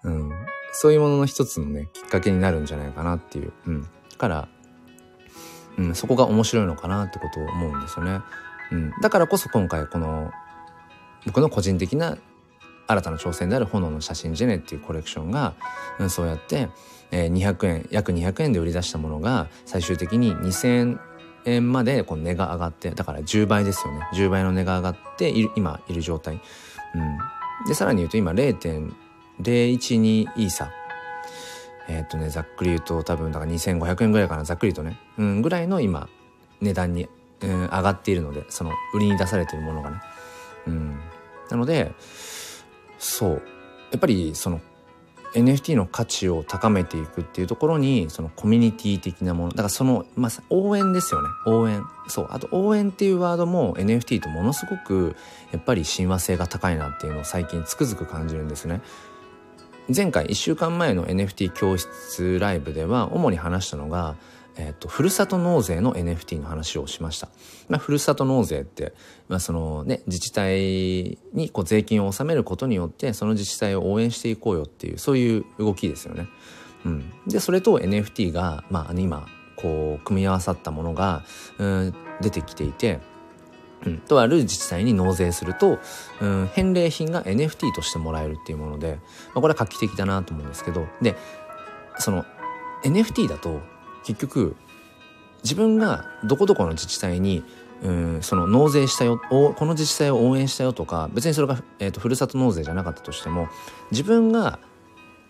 [0.04, 0.30] うん。
[0.72, 3.52] そういうものの一つのね、きっかけになるんじゃないかなっていう。
[3.66, 3.82] うん。
[3.82, 4.48] だから、
[5.78, 8.20] うん、そこが面白いのかなってことを思うんですよね。
[8.72, 8.92] うん。
[9.02, 10.30] だからこそ今回この、
[11.26, 12.16] 僕の個人的な
[12.86, 15.54] 新たな挑戦である炎の写真ジェネっていうコレクションが、
[15.98, 16.68] うん、そうやって、
[17.10, 20.98] えー、200円約200円で売り出したものが最終的に2000
[21.46, 24.00] 円までこの値が上がってだから10倍ですよね。
[24.14, 26.40] 10倍の値が上がっている今いる状態、
[26.94, 27.18] うん、
[27.68, 30.70] でさらに言うと今0.012イーサ。
[31.88, 36.08] えー、っとねざっくり言うと多分だから2500円ぐらいかなざっくりとね、うん、ぐらいの今
[36.60, 37.08] 値段に、
[37.42, 40.00] うん、上がっているのでその売りに出されているものがね、
[40.66, 41.00] うん、
[41.50, 41.92] なので
[42.98, 43.42] そう。
[43.92, 44.60] やっぱりその
[45.34, 51.28] NFT の価値を高めていくっていうところにそのコミュニティ的なものだからその、まあ、応援ですよね。
[51.46, 51.82] 応援。
[52.08, 52.28] そう。
[52.30, 55.14] あと応援っていうワードも NFT とものすごく
[55.52, 58.80] やっぱり親和性が高いなっていうのを最近つくづく感じるんですね。
[59.94, 64.16] 前回1週間前の NFT 教室ライブでは主に話したのが
[64.58, 67.28] えっ、と、ふるさと納税の NFT の話をしました。
[67.68, 68.94] まあ、ふるさと納税って、
[69.28, 76.28] まあ、そのね、自治体にこう税金を納めることによって、その自治体を応援していこうよっていう、そういう動きですよね。
[76.84, 77.12] うん。
[77.26, 81.24] で、それと NFT が、まあ、今、こう、組み合わさったものが、
[81.58, 83.00] うん、出てきていて、
[83.84, 85.78] うん、とある自治体に納税すると、
[86.20, 88.98] うん、返礼品が NFT としてもらえるっていうもので、
[89.34, 91.14] まあ、これは画期的だなと思うんですけど、で、
[91.98, 92.24] その
[92.84, 93.60] NFT だと
[94.06, 94.56] 結局
[95.42, 97.42] 自分がどこどこの自治体に
[97.82, 103.48] うんその納税したよこの自治体を応援したよとか別にそれが、えーと、ふるさと納税じゃなかったとしても
[103.90, 104.58] 自分が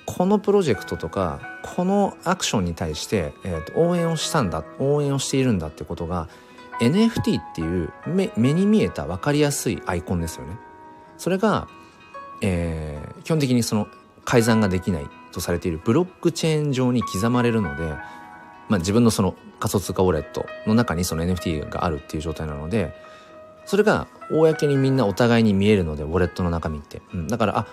[0.05, 6.29] このプロジェクトとかこのアクションに対して、えーと、応援をしたんだ応援をしているんだってことが
[6.81, 10.59] NFT っていう目目に見えた分かりやすいアイコンですよね。
[11.17, 11.69] それが、
[12.43, 13.89] えー、基本的にその
[14.25, 17.95] 改ざんができないとされているブロックチェーン上に刻まれるので
[18.69, 22.95] まあ、自分のその仮想通貨ウォレットの中にその NFT があるっていう状態なので
[23.65, 27.67] それが公にみんなお互いに見えるのでウォレットの中身って、うん、だからあ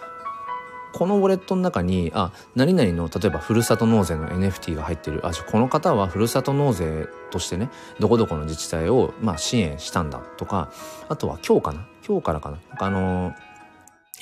[0.93, 5.21] このウォレットの中にあ何々の例えばふるさと納税の NFT が入ってる。
[5.25, 10.71] あこの方はふるさと納税としてねどこどこの自治体を、まあ、支援したんだとか
[11.09, 11.87] あとは今日かな？
[12.07, 12.59] 今日からかな？
[12.77, 13.33] あの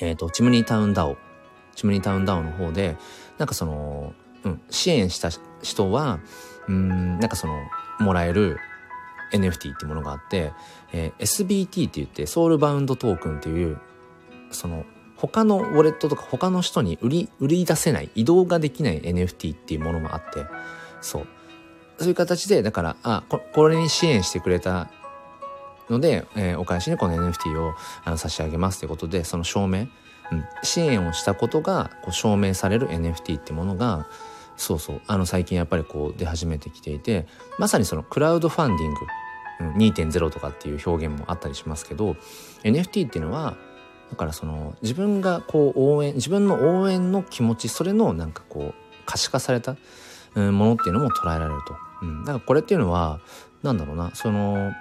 [0.00, 1.18] えっ、ー、とチムニータウンダオ。
[1.74, 2.96] チムニータウンダオの方で
[3.38, 5.30] なんかその、うん、支援した
[5.62, 6.20] 人は
[6.68, 7.54] うんなんかその
[8.00, 8.58] もらえる
[9.32, 10.52] NFT っていうものがあって、
[10.92, 13.78] えー、SBT って言ってソウルバウンドトークンっていう
[14.50, 14.84] その
[15.16, 20.44] 他のウォレットとか他の人に売り売り出せない移動ができない NFT っていうものもあって
[21.00, 21.26] そう。
[21.98, 23.22] そういう形でだからあ
[23.52, 24.90] これに支援してくれた
[25.88, 29.82] ので、えー、お返しにこの NFT をあの差し上げますということでその証明、
[30.32, 34.08] うん、支援をしたことがこう証明される NFT ってものが
[34.56, 35.00] そうそう。
[35.06, 37.26] あの最近やっぱりこう出始めてきていて
[37.58, 39.00] まさにそのクラウドファンディング、
[39.78, 42.16] 2.0とかっていう表現もあったりしますけど
[42.64, 43.56] NFT っていうのは
[44.10, 48.74] だからその自分がこう応援自分の応援の気持ちそれのなんかこう
[49.06, 49.76] 可視化された
[50.34, 53.20] ものっていうのも捉えられると、うん、だからこれっていうのは
[53.62, 54.72] なんだろうなその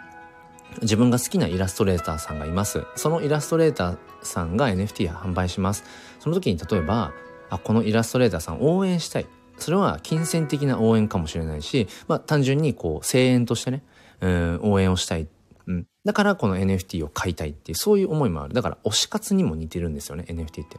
[0.82, 2.86] 自分が好きなイラストレーターさんがいます。
[2.96, 5.84] そのイラストレーターさんが NFT 販売します。
[6.20, 7.12] その時に例えば
[7.50, 9.28] あこのイラストレーターさん応援したい。
[9.62, 13.84] それは金銭的な応援かもしれないし、まあ単純にこう声援としてね、
[14.22, 15.28] うん、応援をしたい。
[15.68, 15.88] うん。
[16.04, 18.54] だからこの NFT を買いたいっていう、そういう思いもある。
[18.54, 20.78] だから推し活にも似てるんですよね、NFT って。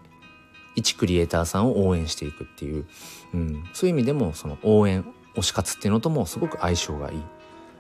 [0.75, 2.87] 一クリエイターさんを応援していくっていう、
[3.35, 5.05] うん、そういう意味でもその応援、
[5.37, 7.23] 推し活っていうのともすごく相性がいい。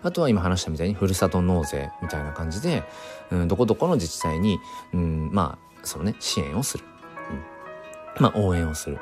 [0.03, 2.83] あとは今話したみたいにふるさと納税みたいな感じで、
[3.31, 4.59] うん、どこどこの自治体に、
[4.93, 6.85] うん、まあ、そのね、支援をする。
[8.17, 8.99] うん、まあ、応援をする。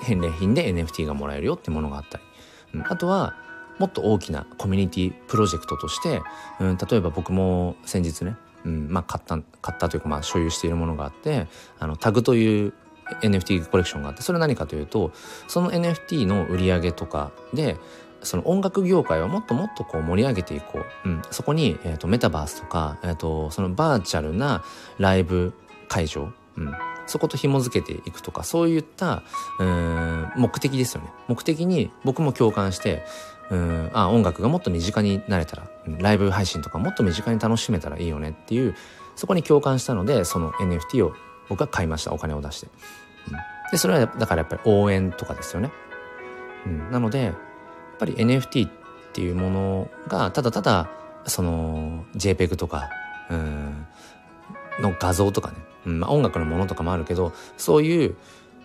[0.00, 2.24] 返礼品で NFT がもらえるよってものがあったり、
[2.74, 3.34] うん、あとは
[3.78, 6.22] もっと大きなコミュニティプロジェクトとして、
[6.60, 11.46] うん、例えば僕も先日ね、うんまあ、買った買ったというかまあ所有しているものがあって
[11.78, 12.72] あのタグという
[13.22, 15.12] NFT コレクションがあってそれは何かというと
[15.46, 17.76] その NFT の売り上げとかで
[18.22, 24.64] その音楽業界をもっともっとこう盛り上げていこう、うん、そこに、えーと、メタバースとか、えーと、そのバーチャルな
[24.98, 25.52] ライブ
[25.88, 26.72] 会場、うん、
[27.06, 29.22] そこと紐づけていくとかそういった
[29.58, 31.12] うん目的ですよね。
[31.28, 33.04] 目的に僕も共感して
[33.50, 38.74] うんあ音楽がもっと身近になれたらライブ配信とかもっと身近に楽しめたらいいよねっていう
[39.14, 41.14] そこに共感したのでその NFT を
[41.48, 42.66] 僕は買いましたお金を出して、
[43.28, 43.34] うん、
[43.70, 45.70] でそれはだからやっぱり応援とかですよね、
[46.66, 47.34] うん、なのでやっ
[47.98, 48.70] ぱり NFT っ
[49.12, 50.90] ていうものがただただ
[51.26, 52.90] その JPEG とか
[53.30, 53.86] うん
[54.80, 58.16] の画像とかね、うんまあ、音楽のものとかもあるけどそういう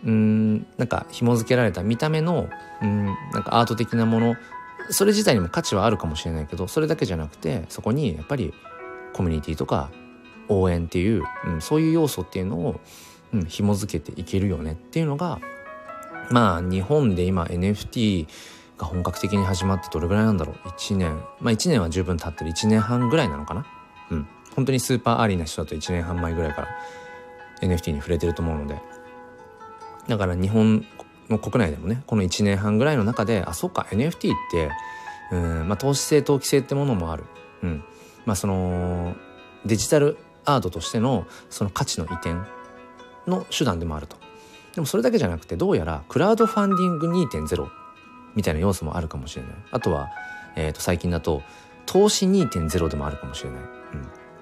[0.04, 2.50] うんなんか紐付けられた見た目の
[2.82, 4.36] うんなんかアート的なもの
[4.90, 8.54] それ自体にも価値はあるかもしれないけどそれだけじゃなくてそこにやっぱり
[9.14, 9.90] コミュニティとか
[10.50, 12.80] 応援っていう、うん、そういう要素っていうのを、
[13.34, 15.40] うん、紐付けていけるよねっていうのが
[16.30, 18.28] まあ日本で今 NFT
[18.78, 21.22] が本格的に始まってどれぐらいなんだろう？1年。
[21.40, 22.52] まあ1年は十分経ってる。
[22.52, 23.66] 1年半ぐらいなのかな？
[24.10, 24.28] うん。
[24.56, 26.68] 本当にスーパーアリーな人だと1年半前ぐらいから。
[27.62, 28.82] NFT に触れてると思うので。
[30.08, 30.86] だから日本
[31.30, 34.72] の国内でもねこの1年半ぐらいの中であそうか NFT って
[35.32, 37.24] うん、まあ、投資性投機性ってものもある、
[37.64, 37.84] うん。
[38.26, 39.16] まあ、その
[39.66, 42.36] デジタルアートとしてのその価値の移転
[43.28, 44.18] の手段でもあると。
[44.76, 47.68] でもそれだけじゃなくてどうやらクラウドファンディング2.0
[48.36, 49.52] みたいな要素もあるかもしれない。
[49.72, 50.10] あとは、
[50.56, 51.42] えー、と最近だと
[51.86, 53.68] 投資2.0でもあるかもしれない、うん、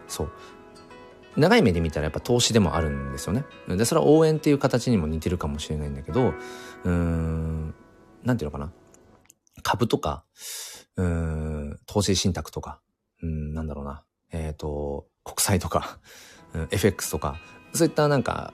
[0.08, 0.32] そう。
[1.38, 3.46] 長い目で見たらやっぱ投資でもあるんですよね。
[3.68, 6.34] でそれは応援っていう形にも似てるかもしれないんだけど
[6.84, 7.76] うん
[8.24, 8.72] なんていうのかな。
[9.62, 10.24] 株とか
[10.96, 12.80] うん投資信託とか
[13.22, 14.04] うんなんだろうな。
[14.32, 16.00] えっ、ー、と国債とか、
[16.54, 17.38] うん、FX とか
[17.74, 18.54] そういったなんか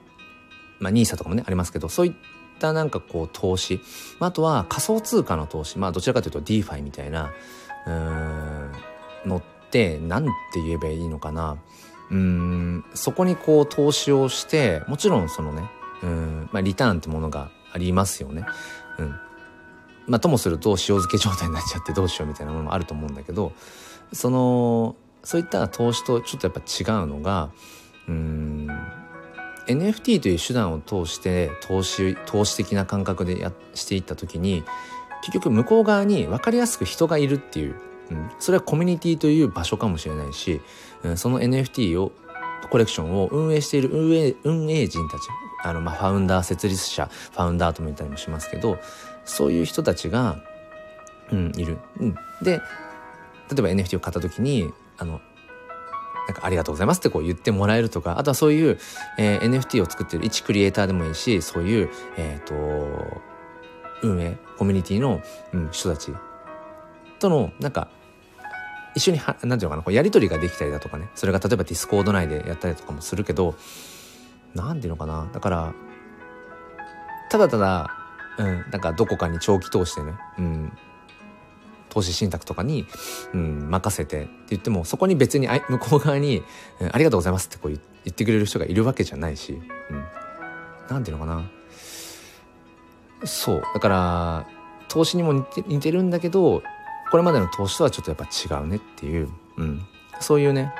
[0.78, 2.12] まあ NISA とかもねありますけどそういっ
[2.58, 3.80] たなんかこう投資、
[4.18, 5.78] まあ、あとは仮想通貨の投資。
[5.78, 7.32] まあどちらかというと DeFi みたいな
[7.86, 8.72] うん
[9.24, 11.56] のって何て言えばいいのかな。
[12.10, 15.68] うんそこにこう投資をしてもちろんそのね
[16.02, 18.46] うんまあリターンってものがありますよね。
[18.98, 19.14] うん
[20.06, 23.52] まあ、ともすると塩漬け状態になっちゃってどうしようみたいなものもあると思うんだけど
[24.12, 27.50] そのそういった投資とちょっとやっぱ違うのが
[28.08, 28.68] うん
[29.66, 34.62] NFT という手段を通して投資投資的な感覚でやしていった時に
[35.22, 37.74] 結局向こう側に分かりやすく人がいるっていう、
[38.10, 40.60] うん、それはコミュニティという場所かもしれないし
[41.16, 42.12] その NFT を
[42.70, 45.22] コレクションを運営している運営運営人たち
[45.62, 48.78] あの、まあ、ファウンダー設立者ファウンダーとも言ったりもしますけど
[49.24, 50.38] そういう人たちが、
[51.30, 51.78] うん、いる。
[52.00, 52.58] うん、で例
[53.58, 55.20] えば NFT を買った時にあの
[56.26, 58.78] なんかありがとうございますってこう言ってもらえるとかあとはそういう、
[59.16, 63.22] えー、NFT を作ってる一クリエイターでもいいしそういうえっ、ー、と
[64.02, 66.12] 運営コミュニティの、うん、人たち
[67.18, 67.88] とのなんか
[68.96, 71.08] 一緒にはなんていうのかなこうやり取りができたりだとかね。
[71.14, 73.54] それが例えばディスコード内でやったりとかもするけど
[74.54, 75.28] なんていうのかな。
[75.32, 75.74] だから
[77.30, 77.90] ただただ
[78.38, 80.72] うんなんかどこかに長期通してね、うん、
[81.90, 82.86] 投資信託とかに、
[83.34, 86.42] うん、任せてって言ってもそこに別にあ向こう側に、
[86.80, 90.04] うん、ありがとうございますってこう言ってくれる人がいるわけじゃないし、うん、
[90.88, 91.50] なんていうのかな。
[93.24, 93.62] そう。
[93.74, 94.46] だから
[94.88, 96.62] 投資にも似て似てるんだけど
[97.16, 99.86] これまでの投資とはちょっとやっぱ違うねっていう、うん、
[100.20, 100.74] そういうね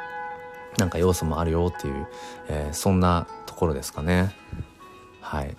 [0.77, 2.07] なんか要素もあるよっていう、
[2.49, 4.37] えー、そんなところですかね。
[5.23, 5.57] はい。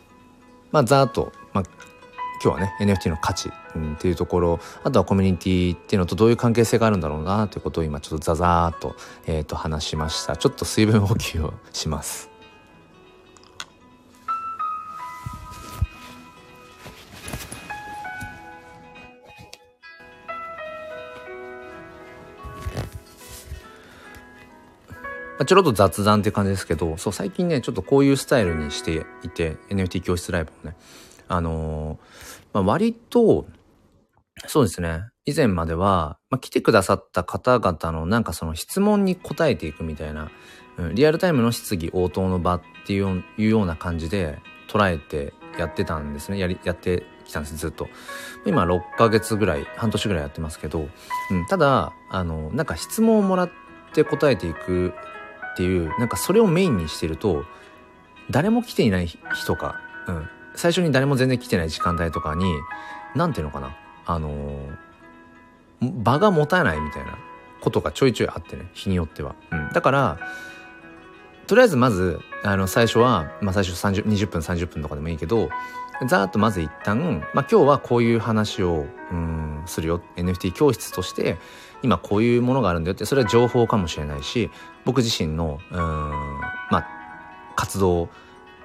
[0.72, 1.64] まあざーっと、まあ、
[2.44, 10.38] 今日はね NFT の価値、うん、っていうところあとはコミュニティっていうのとどういう関係性があるんだろうなということを今ちょっとザザーっと,、えー、と話しました。
[10.38, 12.37] ちょっと水分補給をします。
[25.48, 30.76] ちょろっと雑談って感じですけど、そう、最近ね、ちょっとこういうスタイルにしていて、NFT 教室ライブをね、
[31.28, 31.98] あのー、
[32.54, 33.48] まあ、割と、
[34.46, 40.30] そうですね、以前までは、まあ、来てくださった方々のなんかその質問に答えていくみたいな、
[40.78, 44.40] うん、リアルタイムの質疑応答の場っていうような感じで
[44.70, 46.38] 捉えてやってたんですね。
[46.38, 47.88] やり、やってきたんです、ずっと。
[48.46, 50.88] 今6ヶ月ぐらい、半年ぐらいやってますけど、
[51.32, 53.52] うん、ただ、あの、なんか質問をもらっ
[53.94, 54.94] て答えていく
[55.58, 57.44] っていうなんかそれをメインにしてると
[58.30, 62.46] 誰も来ていない日とか、うん、最初に誰も全然来てない時間帯とかに
[63.16, 67.18] 何ていうのかなあのー、場が持たないみたいな
[67.60, 70.20] ことがちょいちょいあってね日によっては、うん、だから
[71.48, 75.50] とりあえずまずあの最初は、まあ、最初30 20分30分とかでもいいけど
[76.06, 80.02] ざーっとまず一旦、まあ、今日はこういう話をうんするよ。
[80.16, 81.38] NFT 教室として
[81.82, 84.50] 今こういうものがあるんだよってそれは情報かもしれないし
[84.88, 85.78] 僕自身のうん
[86.72, 86.88] まあ
[87.58, 88.08] 活動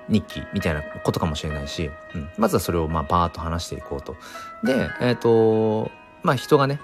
[0.08, 4.14] 日記みたいなことかもしれないし、うん、まずはそれをまあバーッと話していこうと。
[4.62, 5.90] で、えっ、ー、と
[6.22, 6.80] まあ人がね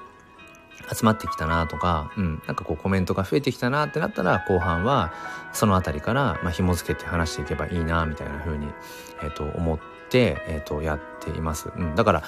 [0.92, 5.12] 集まってきたなとか、うん、なんかこうコメントが増えてきたなってなったら後半は
[5.52, 8.66] その辺りからまあ紐付けて話していけばいいなみたいな風に、
[9.22, 9.78] えー、と思っ
[10.10, 11.70] て、えー、とやっています。
[11.76, 12.22] うん、だから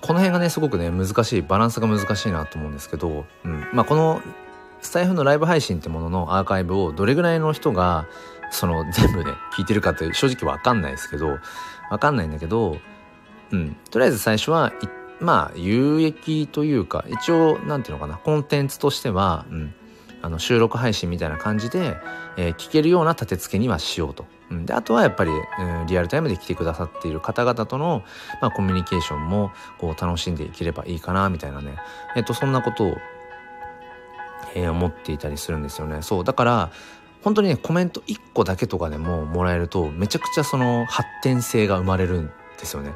[0.00, 4.22] この辺がねすごくね難しいバランスが難しいなと思うんですけど、うん、まあこの
[4.80, 8.06] スタイフのライブ配信ってもののアーカイブをどれぐらいの人が
[8.50, 11.38] その全部ね聞いてるかって正直わかんないですけど
[11.90, 12.78] わかんないんだけど
[13.52, 13.76] うん。
[13.90, 14.72] とりあえず最初は
[15.20, 19.74] まあ有益というか一応なんていうのかなコンテンツとしては、うん、
[20.22, 21.96] あの収録配信みたいな感じで、
[22.36, 24.26] えー、聞けるような立て付けにはしようと。
[24.50, 28.02] うん、であとはやっぱり、うん、リアルタイムで来てくださっている方々との、
[28.40, 31.76] まあ、コミュニケーションもこう楽しんでいければいいかなみたいなね、
[32.16, 32.96] えっ、とそんなことを、
[34.54, 36.02] えー、思っていたりするんですよね。
[36.02, 36.70] そうだから
[37.22, 42.94] 本当にねコメント1個だけとかでももらえるとめちゃくちゃその発展性が生まれるんですよね。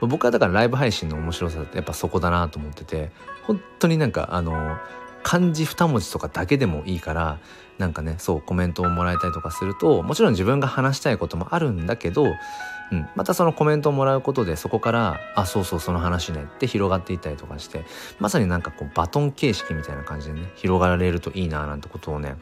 [0.00, 3.10] 僕はだからライブ配信の面白さってやっぱそこだなと思ってて
[3.46, 4.78] 本当になんかあの
[5.22, 7.38] 漢字2文字とかだけでもいいから
[7.80, 17.86] なんかねそうコメントをもらえたりとかするともちろん自分が話したいこともあるんだけど、うん、またそのコメントをもらうことでそこから「あそうそうその話ね」って広がっていったりとかして
[18.18, 22.36] まさになんかこうバトン形式みたいな感じでね広がれるといいななんてことをね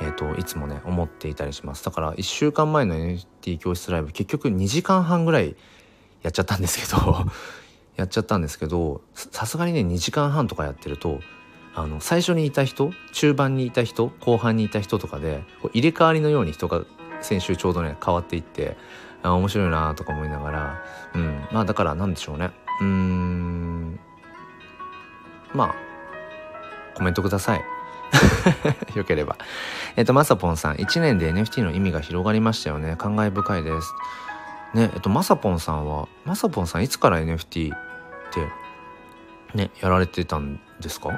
[0.00, 1.84] えーと、いつもね思っていたりします。
[1.84, 5.54] だから1週間前の NFT 教室ライブ結局2時間半ぐらい
[6.22, 7.26] やっちゃったんですけど
[7.94, 11.20] やっちゃったんですけどさすがにね2時間半とかやってると
[11.74, 15.42] あの最初にいた人中盤にいた人後半にいた人とかで
[15.72, 16.84] 入れ替わりのように人が
[17.22, 18.76] 先週ちょうどね変わっていって
[19.22, 22.50] あ面白いなとか思いながらうんまあだからなんでしょうね
[22.80, 23.98] うん
[25.54, 25.74] まあ
[26.94, 27.64] コメントください
[28.94, 29.36] よければ。
[29.96, 32.96] えっ、と、まさぽんさん、1年で NFT の意味が広がりましたよね。
[32.96, 33.94] 感慨深いです。
[34.74, 37.78] ね、えっと、まさぽんさんは、まさぽんさんいつから NFT っ
[38.32, 38.48] て
[39.54, 41.10] ね、やられてたんですか？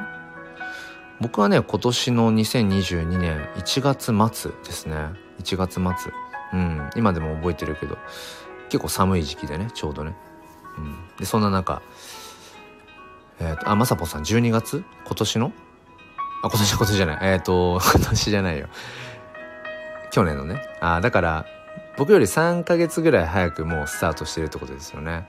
[1.21, 4.97] 僕はね、今年の2022年1月末ですね。
[5.43, 6.13] 1月末。
[6.53, 7.99] うん、今でも覚えてるけど、
[8.69, 10.17] 結構寒い時期でね、ちょうどね。
[10.79, 10.97] うん。
[11.19, 11.83] で、そんな中、
[13.41, 14.85] えっ、ー、と、あ、まさぽさん12月？
[15.05, 15.53] 今年の？
[16.43, 17.19] あ、今年は今年じゃない。
[17.23, 18.69] えっ、ー、と、 今年じゃないよ。
[20.11, 20.63] 去年のね。
[20.81, 21.47] あ、だから、
[21.97, 25.29] 僕より3ヶ月ぐらい早くもうスタートしてるってことですよね。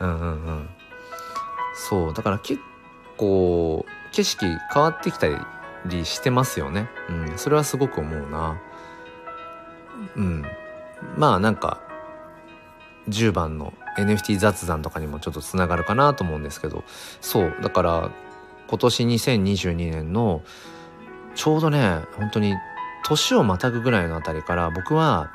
[0.00, 0.68] うんうんうん。
[1.74, 2.14] そう。
[2.14, 2.60] だから結
[3.16, 5.26] 構景色変わってきた
[5.86, 6.88] りしてますよね。
[7.08, 7.38] うん。
[7.38, 8.60] それはすごく思うな。
[10.16, 10.44] うん。
[11.16, 11.80] まあなんか
[13.08, 16.84] 10番の NFT 雑談とかにもちょっとつながるかなと思うんですけど
[17.20, 18.10] そうだから
[18.68, 20.42] 今年2022年の
[21.34, 22.54] ちょうどね本当に
[23.04, 25.30] 年をまたぐぐらいのあたりから僕は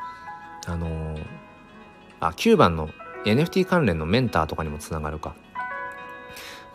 [0.66, 1.26] あのー、
[2.20, 2.90] あ9番の
[3.26, 5.36] NFT 関連のメンターとかにもつながるか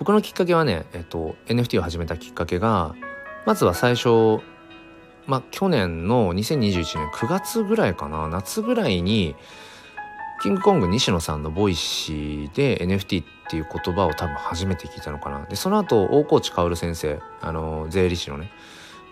[0.05, 2.95] 僕のきっかけはね、えっと、NFT を始めたきっかけが
[3.47, 4.43] まずは最初
[5.27, 9.35] まあ去年の2021年9月ぐらいかな夏ぐらいに
[10.43, 15.47] キングコング西野さんのボイシーで NFT っていう言葉を多分初めて聞いたのかな。
[15.47, 18.51] でその後大河内薫先生あの税理士のね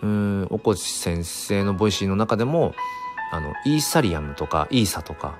[0.03, 2.75] うん大河内先生のボイシーの中でも
[3.31, 5.39] あのイーサリアムとかイーサとか、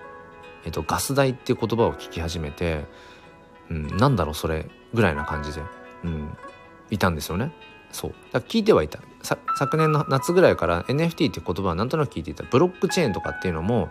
[0.65, 2.87] えっと、ガス代っていう言葉を聞き始めて、
[3.69, 5.61] うん、なんだろうそれぐらいな感じで、
[6.05, 6.37] うん、
[6.91, 7.53] いたんですよね。
[7.91, 8.15] そう。
[8.33, 9.01] だ聞いてはいた。
[9.23, 12.45] 昨年の夏ぐらいから NFT って言葉はなんとなく聞いていた。
[12.45, 13.91] ブロックチェーンとかっていうのも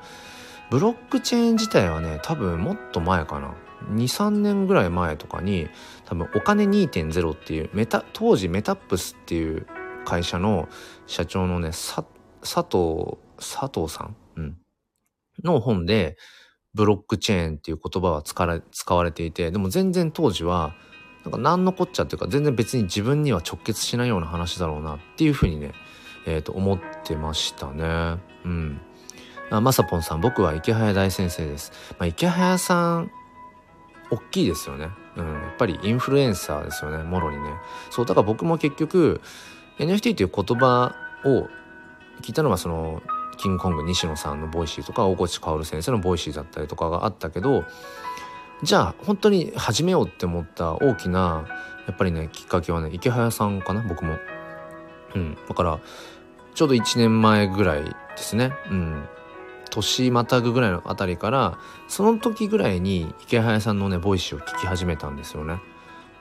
[0.70, 3.54] ブロックチェーン自体はね多分もっと前かな。
[3.94, 5.68] 23年ぐらい前とかに
[6.06, 9.66] 多分お金2.0っていうメタ当時メタップスっていう
[10.06, 10.70] 会社の
[11.08, 12.06] 社長のね佐
[12.46, 14.58] 藤佐藤さん、うん、
[15.44, 16.18] の本で、
[16.74, 20.74] ブロックチェーンっていう言葉は使われていて、でも全然当時は、
[21.24, 25.74] なんか何のこっちゃっていうか、全然別に自分には直結しないような話だろうなっていうふうにね、
[26.26, 28.18] え、ー、と、思ってましたね。
[28.46, 28.82] うん。
[29.50, 31.72] まさぽんさん、僕は池早大先生です。
[32.00, 33.12] まあ、池早さん、
[34.10, 34.90] 大きいですよね。
[35.18, 35.26] うん。
[35.26, 37.50] やっぱりインフルエンサーですよね、もろにね。
[37.90, 39.22] そう、だから僕も結局、
[39.78, 40.96] NFT っていう言葉
[41.26, 41.48] を
[42.22, 43.02] 聞いたのはその
[43.38, 47.66] キングコング西野さんのボイシーとか大河内薫先生のボイシーだったりとかがあったけど
[48.64, 51.46] じゃあ本当に始めようって思った大きな
[51.88, 54.18] やっぱりねきっかけはねイケハヤさんかな僕も。
[55.14, 55.80] うん、だから
[56.54, 58.54] ちょうど1年前ぐらいですね。
[58.70, 59.04] うん。
[59.70, 61.58] 年またぐぐらいのあたりから、
[61.88, 65.60] その時ぐらいにイケハヤさんのね、ボイシーを聞き始めたんですよね。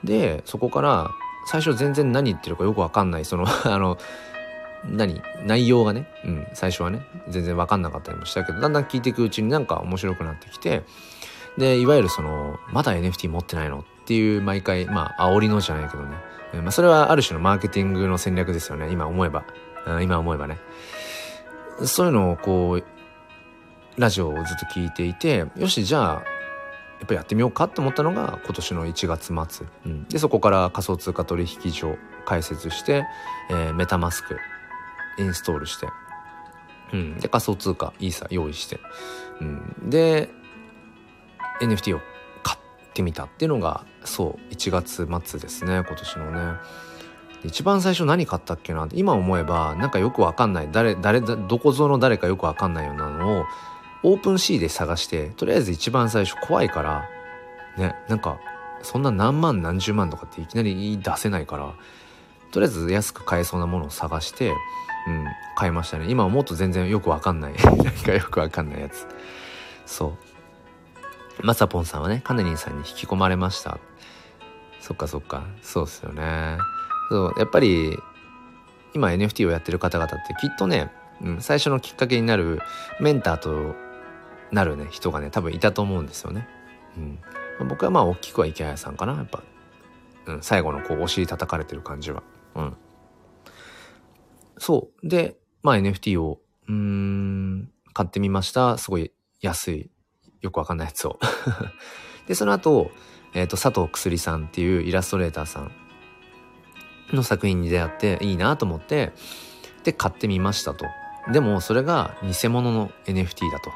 [0.03, 1.11] で、そこから、
[1.47, 3.97] 最初全然何言ってるかよくわかんない、その あの、
[4.85, 10.83] 何内容がね、うん、最初はね、全然わかんなかったりもしたけど、だんだん聞いていくうちになんか面白くなってきて、
[11.57, 16.15] で、いわゆるその、まだ NFT 持ってないのっていう毎回、まあ、煽りのじゃないけどね。
[16.61, 18.91] まあ、それはある種のマーケティングの戦略ですよね。
[18.91, 19.45] 今思えば。
[20.01, 20.59] 今思えばね。
[21.83, 22.83] そういうのをこう、
[23.99, 26.23] ラジオをずっと聞いていて、よし、じゃあ、
[27.01, 29.67] やっぱやってみようかって思ったのが今年の1月末。
[29.85, 33.05] うん、で、そこから仮想通貨取引所開設して、
[33.49, 34.37] えー、メタマスク
[35.17, 35.87] インストールして、
[36.93, 38.79] うん、で、仮想通貨イーサ用意して、
[39.39, 40.29] うん、で、
[41.61, 42.01] NFT を
[42.43, 42.59] 買っ
[42.93, 46.59] てみたっていうのが、そう、1月末ですね、今年のね。
[47.43, 53.45] 一番最初何買ったっけな今思えばなんかよくわかんない誰誰どこぞの誰かよくわかんないようなのを
[54.03, 57.09] オープンシーで探してとりあえず一番最初怖いから
[57.79, 58.39] ねなんか
[58.83, 61.73] そんな何万何十万とかっていきなり出せないから
[62.51, 64.53] とりあえず安く買えそうなものを探して
[65.07, 66.05] うん買いましたね。
[66.09, 67.53] 今はもっと全然よくわかんない。
[67.61, 69.07] なんかよくわかんないやつ。
[69.85, 70.17] そう。
[71.43, 73.79] まさぽんさんはねカネリンさんに引き込まれました。
[74.79, 75.45] そっかそっか。
[75.61, 76.57] そうっすよね。
[77.09, 77.97] そうやっぱり
[78.93, 82.61] 今 NFT をやってる方々ってきっとね、うん、最初のきっかけになる
[82.99, 83.75] メンターと
[84.51, 86.47] なるね人がね多分いたと思うんですよね。
[87.59, 89.43] うん、僕はまあ大きくは池谷さんかなやっぱ、
[90.25, 92.23] うん、最後のこうお尻叩かれてる感じは。
[92.55, 92.77] うん、
[94.57, 95.07] そう。
[95.07, 98.77] でまあ NFT をうん買ってみました。
[98.77, 99.11] すごい
[99.41, 99.91] 安い。
[100.41, 101.19] よくわかんないやつを
[102.27, 102.91] でその後、
[103.33, 105.71] えっ、ー、と佐藤くすりさんっていうイラストレーターさん
[107.15, 109.13] の作品に出会っていいなと思って、
[109.83, 110.85] で、買ってみましたと。
[111.31, 113.71] でも、それが偽物の NFT だと。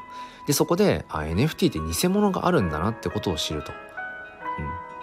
[0.47, 3.71] で、そこで、あ、NFT って偽物があるんだなってことを知ると。
[3.71, 4.61] う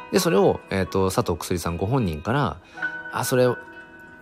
[0.08, 0.12] ん。
[0.12, 2.58] で、それを、えっ、ー、と、佐藤薬さんご本人から、
[3.12, 3.46] あ、それ、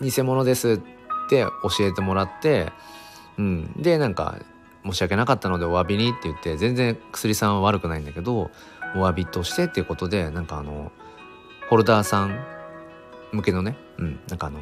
[0.01, 1.45] 偽物ですって
[1.78, 2.72] 教えてもらって、
[3.38, 3.72] うん。
[3.76, 4.38] で、なんか、
[4.85, 8.51] 申し訳なかったのでお詫びにって言って、全然薬さんは悪くないんだけど、
[8.95, 10.91] お詫びとしてっていうことで、なんかあの、
[11.70, 12.37] ホルダーさん
[13.33, 14.59] 向けのね、うん、なんかあの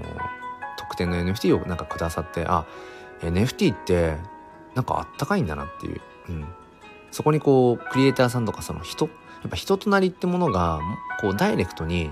[0.77, 2.67] 特典の NFT をなんかくださってあ
[3.21, 4.17] NFT って
[4.75, 6.47] なんかあったかいんだなっていう、うん、
[7.11, 9.13] そこにこうクリエイターさんとかその人や
[9.47, 10.81] っぱ人となりってものが
[11.21, 12.11] こうダイレクトに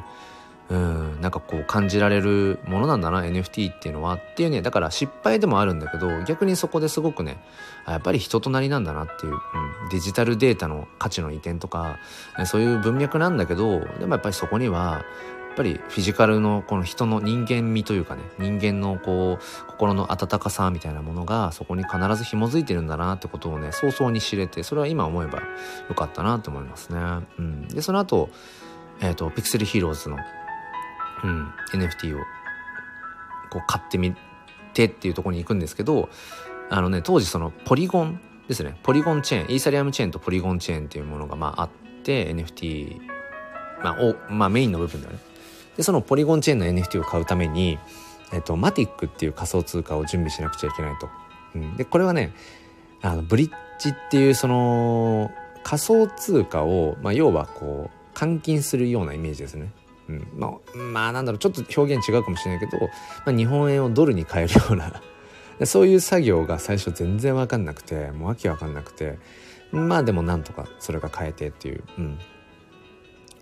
[0.68, 7.38] うんなんかこう感じられるものなんだな NFT っていうのはっていうねだから失敗でもあるんだけど逆にそこですごくね
[7.86, 9.40] やっぱり人となりなんだなっていう、うん、
[9.90, 11.98] デジタルデータの価値の移転とか
[12.46, 15.04] そういう文脈なんだけどでもやっぱりそこには
[15.48, 25.38] やっぱりフィジカルのこの人の人間味というかね人間のこう心の温かさみたいなものがそこに必ず紐づいてるんだなってことをね早々に知れてそれは今思えば
[25.88, 26.98] よかったなと思いますね。
[27.38, 28.28] うん、でその後、
[29.00, 30.18] えっ、ー、とピクセルヒーローズの、
[31.24, 32.22] うん、NFT を
[33.50, 34.14] こう買ってみ
[34.74, 36.08] てっていうところに行くんですけど
[36.68, 38.78] あのね当時そのポリゴンですね。
[38.82, 41.70] ポリゴンチェーンイーサリアムチェーンとポリゴンチェーンっていうものがまああっ
[42.04, 43.00] て NFT
[43.82, 45.18] まあ、おまあ、メインの部分だよね。
[45.76, 47.78] でそのポリゴンチェーンの NFT を買うために、
[48.32, 51.08] えっと、マティックっていう仮想通貨を準備しなくちゃいけないと。
[51.54, 52.32] うん、でこれはね
[53.02, 55.30] あのブリッジっていうその
[55.62, 59.70] 仮想通貨を、まあ、要はこう換金するようなイメージですね。
[60.08, 62.78] うん、まあ、まあなんだろうちょっと表現違うかもしれないけど、
[63.24, 65.02] まあ、日本円をドルに変えるような
[65.66, 69.18] そういう作業が最初全然分かんなくてもう訳分かんなくて
[69.72, 72.18] まあでもなんとかそれが変えてっていう、うん、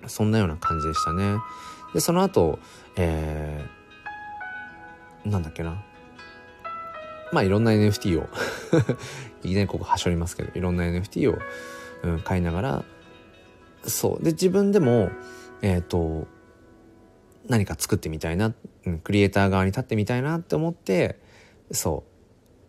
[0.06, 1.36] そんなような感じでしたね。
[1.92, 2.58] でその後
[2.96, 5.82] えー、なんだっけな。
[7.32, 8.28] まあいろんな NFT を
[9.42, 11.38] いきなりここはしょりますけどいろんな NFT を、
[12.04, 12.84] うん、買いながら
[13.82, 14.24] そう。
[14.24, 15.10] で自分でも
[15.60, 16.28] えっ、ー、と
[17.49, 18.55] 何か作ってみたいな、
[18.86, 21.18] うん、クリエイター側に立ってみたいなって思って
[21.70, 22.14] そう。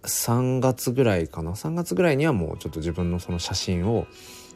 [0.08, 4.06] 3月ぐらいかな？3月ぐらいにはもうちょっと自分のその写真を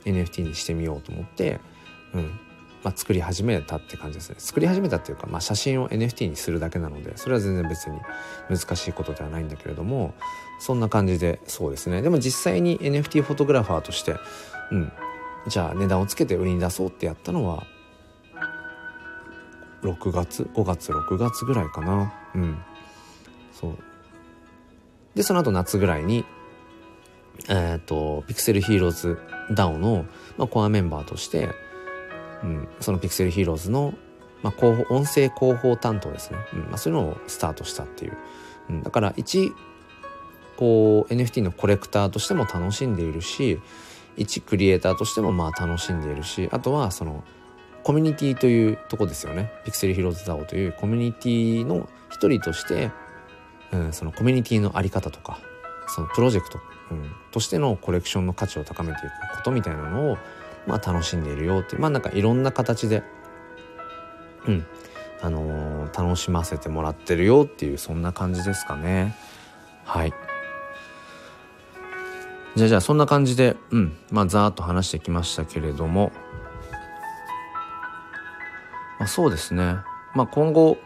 [0.06, 1.60] NFT にしてみようと思って、
[2.14, 2.40] うん、
[2.84, 4.36] まあ、作り始めたって感じですね。
[4.38, 8.00] 作り始めたっていうか、まあ、写真を NFT にするだけなのでそれは全然別に
[8.50, 10.14] 難しいことではないんだけれども
[10.60, 12.02] そんな感じでそうですね。
[12.02, 14.16] でも実際に NFT フォトグラファーとして
[14.72, 14.92] うん。
[15.48, 17.66] じゃあ値段をつけて売りに出そうってやったのは
[19.82, 22.14] 6月5月6月ぐらいかな。
[22.36, 22.58] うん。
[23.54, 23.78] そう。
[25.16, 26.26] でその後夏ぐらいに
[27.48, 29.20] えっ、ー、とピクセルヒーローズ
[29.52, 30.06] DAO の、
[30.38, 31.50] まあ、コアメンバーとして
[32.44, 33.94] うん、そのピクセルヒーローズの、
[34.44, 36.60] まあ、広報音声広報担当ですね、うん。
[36.62, 38.18] まあ、そういうのをスタートしたっていう、
[38.70, 39.52] うん、だから一
[40.58, 43.60] こう NFT のコレクターとしても楽しんでいるし
[44.18, 47.24] 一クリエイターとしてもまあ楽しんでいるしあとはその
[47.84, 49.52] コミュニティというとこですよね。
[49.66, 52.92] ピクセルヒローズ DAO というコミュニティの一人として、
[53.72, 55.40] うん、そのコミュニティの在り方とか
[55.88, 56.60] そのプロジェクト、
[56.92, 60.18] うん、としてのコレクションの価値を高めていくことみたいなのを
[60.68, 63.04] まあ楽しんでいるよってまあなんかいろんな形で
[64.48, 64.66] うん
[65.22, 69.18] あのー、楽しませてもらってるよっていうそんな感じですかね。
[69.84, 70.14] はい。
[72.56, 76.12] じゃあじゃあそんな感じでうんまあざーっと話してきましたけれども
[79.00, 79.78] まあ、そうですね。
[80.14, 80.78] まあ今後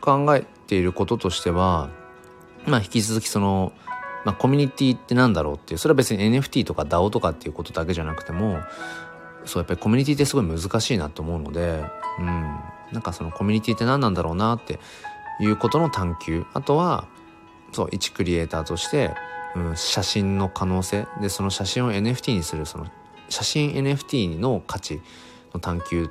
[0.00, 1.90] 考えていることとしては
[2.66, 3.72] まあ引き続きその
[4.24, 8.58] まあ、コミュニティってなんだろうっていうそれは別に NFT とか DAO とかっていうことだけじゃなくても
[9.44, 11.84] そうやっぱりコミュニティってすごい難しいなと思うので
[12.18, 12.58] うん。
[12.92, 14.78] なんかそのコミュニティって何なんだろうなって
[15.40, 16.46] いうことの探求。
[16.54, 17.06] あとは
[17.72, 19.14] そう一クリエイターとして、
[19.56, 21.06] うん、写真の可能性。
[21.20, 22.86] でその写真を NFT にするその
[23.28, 25.02] 写真 NFT の価値
[25.52, 26.10] の探求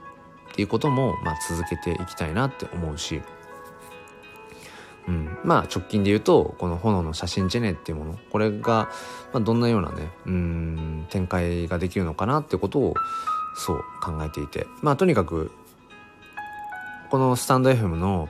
[0.53, 3.23] っていうことも、まあ、続けていきたいなって思うし、
[5.07, 8.19] うん、まあ直近で言うとこの炎の写真ジェネっていうもの。
[8.31, 8.89] これが、
[9.33, 12.93] まあ、どんなようなねうん展開ができるのかなってことを
[13.55, 14.67] そう考えていて。
[14.81, 15.51] まあとにかく
[17.09, 18.29] このスタンド FM の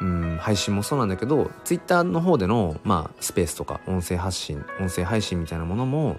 [0.00, 6.18] うん配信もそうなんだけど Twitter の方での、まあ、スペースとか音声発信音声配信みたいなものも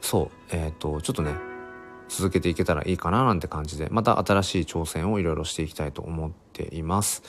[0.00, 1.53] そうえっ、ー、とちょっとね
[2.08, 7.22] 続けていけたらいいかななんて感じでまた新しい挑戦をいろいろしていきたいと思っています。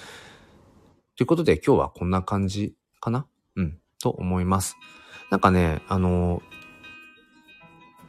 [1.16, 3.26] ということで今日はこんな感じかな？
[3.56, 4.76] うんと思います。
[5.32, 6.42] なんかねあの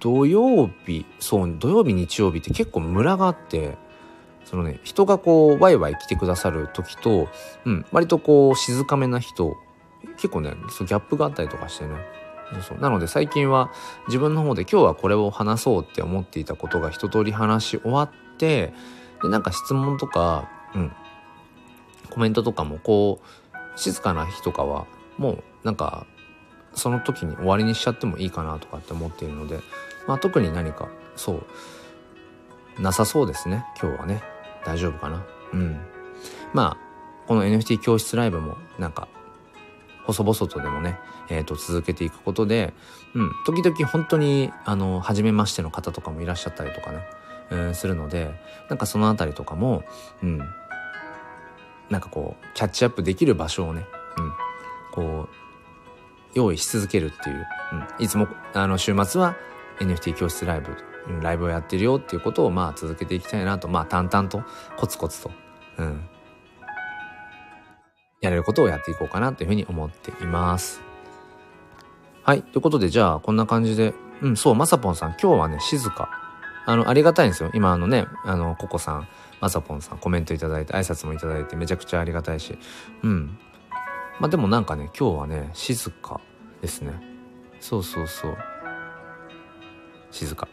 [0.00, 3.78] 土曜日そう土曜日日曜日って結構ムラがあって
[4.44, 7.28] そのね人がこうワイワイ来てくださる時と、
[7.64, 9.56] うん、割とこう静かめな人
[10.16, 11.94] 結構ねそのギャップがあったりとかしてね
[12.52, 13.72] そうそうなので最近は
[14.06, 18.72] 自分の方で今日はこれを話そうって思っていたことが一通り話し終わって
[19.22, 20.92] でなんか質問とか、うん、
[22.10, 24.86] コメントとかもこう静かな日とかは
[25.18, 26.06] もうなんか
[26.74, 29.60] その時に終わりにしちゃってもいいかなとかって思っているので、
[30.06, 31.42] まあ、特に何かそ
[32.78, 34.36] うなさそうですね今日はね。
[34.66, 35.80] 大丈夫かなうん。
[36.52, 39.08] まあ、この NFT 教室ライブもなんか、
[40.04, 40.98] 細々とでもね、
[41.28, 42.72] えっ、ー、と、続けていくことで、
[43.14, 47.00] うん、時々本当に、あの、初めましての方とかもいらっしゃったりとかね、
[47.50, 48.34] うん、するので、
[48.68, 49.84] なんかそのあたりとかも、
[50.22, 50.38] うん、
[51.90, 53.86] なんかこう、キャッチアップできる場所をね、
[54.18, 54.32] うん、
[54.92, 55.34] こう、
[56.34, 57.46] 用意し続けるっていう、
[57.98, 59.36] うん、いつも、あの、週末は
[59.80, 60.76] NFT 教室ライブ
[61.20, 64.42] ライブをやってるよっていうことをまあ続けていきたいなと、まあ淡々と
[64.76, 65.30] コツコツと、
[65.78, 66.08] うん、
[68.20, 70.85] やれることをやっていこうかなというふうに思っています。
[72.26, 72.42] はい。
[72.42, 76.10] ということで、じゃあ、こんな感じで、うん、そう、まさぽんさん、今日はね、静か。
[76.66, 77.52] あの、ありがたいんですよ。
[77.54, 79.06] 今、あのね、あの、ココさん、
[79.40, 82.58] まさぽんさん、コメントいただいて、挨拶もいただいて、めちゃくちゃありがたいし。
[83.04, 83.38] うん。
[84.18, 86.20] まあ、でもなんかね、今日はね、静か
[86.60, 87.00] ですね。
[87.60, 88.36] そうそうそう。
[90.10, 90.48] 静か。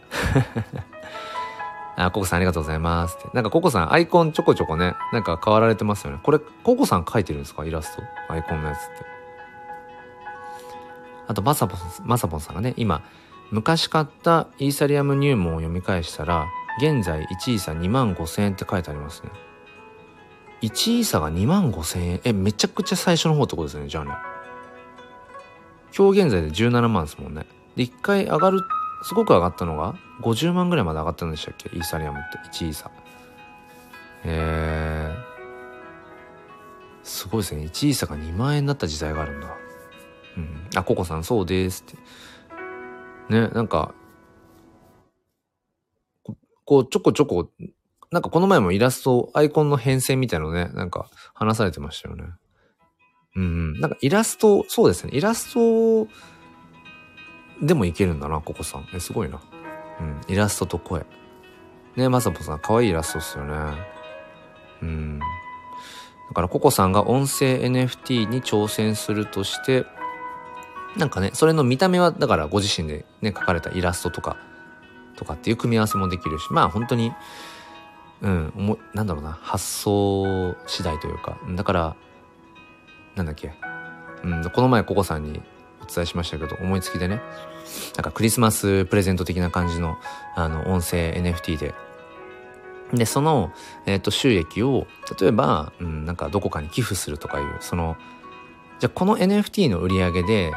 [1.98, 3.28] あ、ココさんありがとうございますって。
[3.34, 6.20] なんかココさんアイコンちょこちょこね、なんか変わられてますよね。
[6.22, 7.64] これ、ココさん描いてるんですか？
[7.64, 8.02] イラスト？
[8.32, 9.13] アイコンのやつって。
[11.26, 13.02] あと、まさぽん、まさぽんさんがね、今、
[13.50, 16.46] 昔買ったイーサリアム入門を読み返したら、
[16.78, 19.30] 現在1イーサ2万5千円って書いてありますね。
[20.62, 22.20] 1イーサが2万5千円？
[22.24, 24.12] え、めちゃくちゃ最初の方ってことですね、じゃあね。
[25.96, 27.46] 今日現在で17万ですもんね。
[27.76, 28.60] で、1回上がる
[29.04, 31.68] すごく上がったのが50万ぐらいまで上がったんでしたっけ？
[31.76, 32.90] イーサリアムって1イーサ
[34.24, 35.14] へえ
[37.02, 39.48] すごいですね1イーサが2万円になった時代があるんだ
[40.36, 43.94] うんあココさんそうですってねなんか
[46.64, 47.50] こうちょこちょこ
[48.10, 52.24] なんかこの前もイラストアイコンの変遷みたいのねなんか話されてましたよね
[53.36, 55.10] うん、なんかイラスト、そうですね。
[55.12, 56.06] イラスト
[57.60, 58.86] でもいけるんだな、ココさん。
[58.94, 59.40] え、すごいな。
[60.00, 60.20] うん。
[60.28, 61.04] イラストと声。
[61.96, 63.54] ねまさぽさん、可愛いイラストっすよね。
[64.82, 65.18] うん。
[65.18, 65.24] だ
[66.34, 69.84] から、ココさんが音声 NFT に挑戦するとして、
[70.96, 74.36] なんかね、それの見た目は、だからご自身でね、描かれたイラストとか、
[75.16, 77.12] とかっていう組み合わせもできるし、まあ本当に、
[78.22, 81.96] うん、もなんだろうな、発想次第というか、だから、
[83.16, 83.52] なんだっけ、
[84.22, 85.40] うん、この前ココさんに
[85.82, 87.20] お伝えしましたけど、思いつきでね、
[87.96, 89.96] なんかクリスマスプレゼント的な感じの、
[90.36, 91.74] あの、音声 NFT で、
[92.92, 93.52] で、その、
[93.86, 94.86] えっ、ー、と、収益を、
[95.20, 97.96] 例えば、うん、なんかどこかに寄付するとかいう、その、
[98.78, 100.52] じゃこの NFT の売り上げで、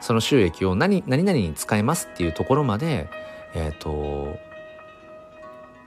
[0.00, 3.08] その収益を何何々に使いますっていうところまで
[3.54, 4.36] えっ、ー、と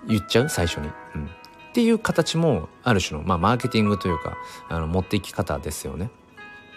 [0.07, 0.49] 言っちゃう？
[0.49, 1.28] 最初に、うん、っ
[1.74, 4.38] ていう形もある種の、まあ、マーケティングというか
[4.70, 6.09] あの持っていき方ですよね。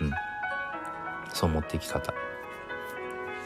[0.00, 0.12] うん、
[1.32, 2.14] そう持っていき方。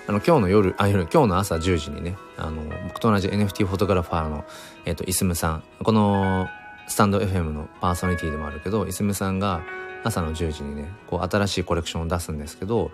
[0.07, 4.45] あの今日の夜あ夜今日の朝10時にねあの僕と同じ NFT フォトグラファーの、
[4.85, 5.63] えーと、イスムさん。
[5.83, 6.49] この
[6.91, 9.63] スタンド FM のパーソナリティでもあるけどイスムさんが
[10.03, 12.91] 朝の10時にねこう新しいコレクションを出すんですけど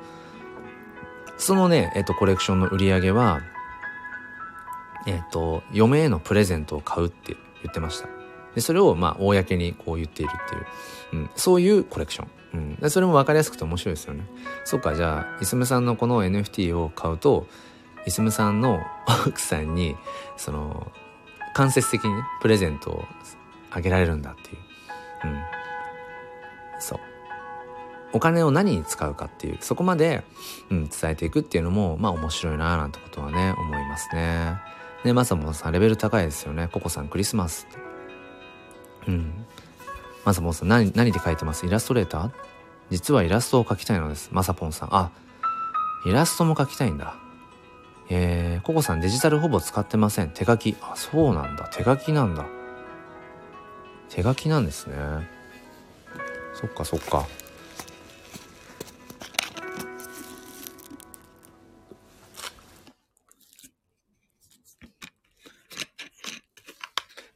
[1.38, 3.40] そのね、えっ、と、コレクションの売り上げは
[5.06, 8.08] えっ、と嫁へのプレゼントを買うって言ってました。
[8.54, 10.66] でそれをまあ公にこう言っているっていう、
[11.12, 12.28] うん、そういうコレクション。
[12.54, 14.26] うん、でそれも分かりやすくて面白いですよね。
[14.64, 17.46] そっかじゃあいすむさんのこの NFT を買うと
[18.06, 18.80] いすむさんの
[19.26, 19.96] 奥さんに
[20.36, 20.90] その
[21.54, 23.04] 間接的にねプレゼントを
[23.70, 24.56] あげられるんだっていう。
[25.24, 25.40] うん。
[26.80, 27.00] そう。
[28.12, 30.24] お金を何に使うかっていうそこまで、
[30.70, 34.56] うん、伝えていくっていうのもまあ面白いななんてことはね思いますね
[35.04, 37.66] でまさもさんレベル高いですよねココさんクリスマス
[39.06, 39.46] うん
[40.24, 41.66] まさぽんさん何、何で描いてます？
[41.66, 42.30] イラストレーター？
[42.90, 44.30] 実はイラストを描きたいのです。
[44.32, 44.88] まさぽんさん。
[44.90, 45.12] あ、
[46.04, 47.14] イラストも描きたいんだ。
[48.10, 50.30] えー、ココさんデジタルほぼ使ってません。
[50.30, 50.74] 手書き。
[50.80, 51.68] あ、そうなんだ。
[51.72, 52.44] 手書きなんだ。
[54.08, 54.96] 手書きなんですね。
[56.54, 57.28] そっかそっか。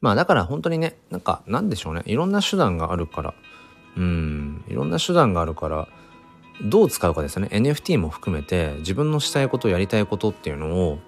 [0.01, 2.01] まあだから本当にね、なんかなんでしょうね。
[2.05, 3.33] いろんな手段があるから、
[3.95, 5.87] うん、いろんな手段があるから、
[6.63, 7.49] どう使うかですよね。
[7.51, 10.99] NFT も含めて自分のしたいこと、やりたいことっていうのを、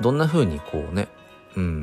[0.00, 1.08] どんな風にこうね、
[1.56, 1.82] うん、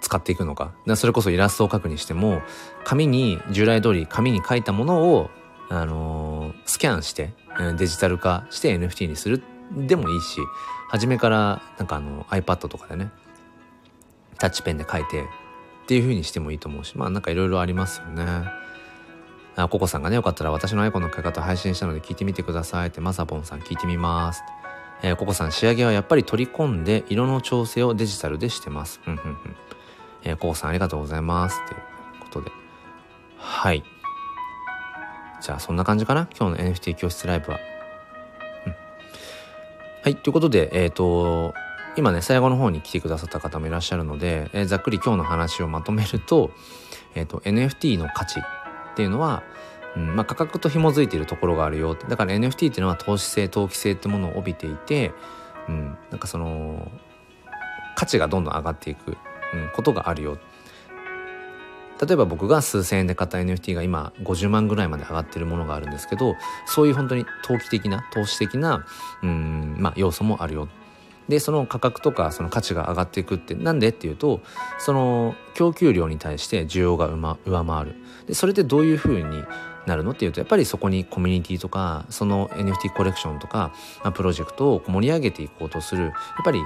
[0.00, 0.72] 使っていくのか。
[0.94, 2.42] それこそイラストを描くにしても、
[2.84, 5.30] 紙に、従来通り紙に書いたものを、
[5.68, 7.34] あのー、スキャンして、
[7.76, 9.42] デジタル化して NFT にする
[9.74, 10.40] でもいいし、
[10.88, 13.10] 初めからなんかあの iPad とかでね、
[14.38, 15.26] タッチペンで書いてっ
[15.86, 18.24] ていう風にしてもいいと思うしまあなんかいろいろありますよね。
[19.56, 24.42] あココさんがねよかったら私のアイコンの書き方配信したので聞いてみてくださいってまさぽんさん聞いてみます
[25.02, 29.00] えー、ココさん仕上げはやっぱり取り込んで色の調整をデジタルでしてます。
[29.04, 29.56] ふんふんふん。
[30.22, 31.80] えー、ココさんありがとうございますっていう
[32.20, 32.50] ことで。
[33.36, 33.84] はい。
[35.42, 36.28] じゃあそんな感じかな？
[36.38, 37.58] 今日の NFT 教室ライブは。
[38.66, 38.74] うん。
[40.02, 40.16] はい。
[40.16, 41.52] ということで、えっ、ー、と、
[41.96, 46.50] 今ね、最後の方に来てくださった方もいらっしゃるので、えー、ざっくり今日の話をまとめると、
[47.14, 49.42] えっ、ー、と、NFT の価値っていうのは、
[49.96, 51.94] うんまあ、価格と紐づいているところがあるよ。
[51.94, 55.12] だから NFT っていうのは投資性、投機性ってものを帯びていて、
[55.68, 56.90] うん、なんかその、
[57.96, 59.16] 価値がどんどん上がっていく、
[59.54, 60.38] うん、ことがあるよ。
[61.98, 66.34] 例えば僕が数千円で買った NFT が今50万ぐらいまで上がってるものがあるんですけど、
[66.66, 68.84] そういう本当に投機的な、投資的な、
[69.22, 70.68] うん、まあ要素もあるよ。
[71.28, 74.40] でその価格とかその価値が上がっていくってなんでっていうと
[74.78, 77.94] その供給量に対して需要が上回る。
[78.26, 79.44] でそれってどういうふうに
[79.86, 83.72] なるのっていうとやっぱりそこにコミュニティとかその NFT コレクションとか、
[84.02, 86.06] まあ、プロジェクトを盛り上げていこうとする。
[86.06, 86.12] やっ
[86.44, 86.60] ぱり、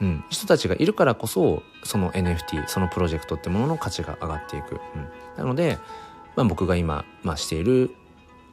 [0.00, 5.78] うん、人たちがいるからこそその NFT そのプロジェクトってものの価値が上がっていく、うん、なので、
[6.36, 7.94] まあ、僕が今、まあ、している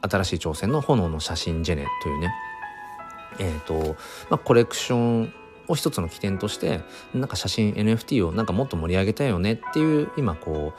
[0.02, 2.32] 新しい挑戦の炎の写真ジェネというね
[3.38, 3.96] えーと
[4.30, 5.32] まあ、コレクション
[5.68, 6.80] を一つの起点として
[7.14, 10.72] なんか写真 NFT をなんかもっと盛り上げたいよねっていう今こ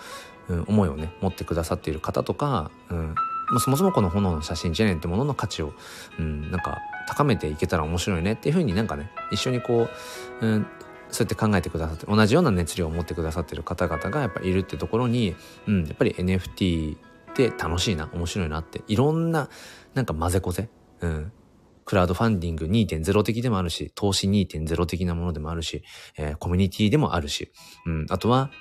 [0.49, 3.15] う、うん、思いをね持ってくださっている方とか、うん、
[3.49, 5.73] まあそもそもこの炎の写真ジェネってものの価値を、
[6.19, 9.89] うん、なんか高めていけたら面白いねっていうふうになんかね一緒にこ
[10.41, 10.67] う、うん、
[11.09, 15.35] そうやって考えてくださって同じような熱量を持ってくださってる方々がやっぱいるってところに、
[15.67, 16.99] うん、やっぱり NFT っ
[17.33, 19.49] て楽しいな面白いなっていろんな
[19.93, 20.69] なんか混ぜこぜ、
[21.01, 21.31] うん、
[21.87, 25.83] クラウドファンディング2.0的でもあるし、投資2.0的なものでもあるし、
[26.17, 27.49] えー、コミュニティでもあるし、
[27.85, 28.51] うん、あとは、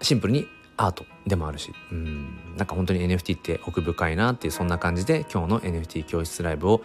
[0.00, 0.46] シンプルに
[0.76, 6.78] アートでもあるし、うん、なんか本当に NFT って奥深いなっていう、そんな感じで今日の NFT 教室ライブを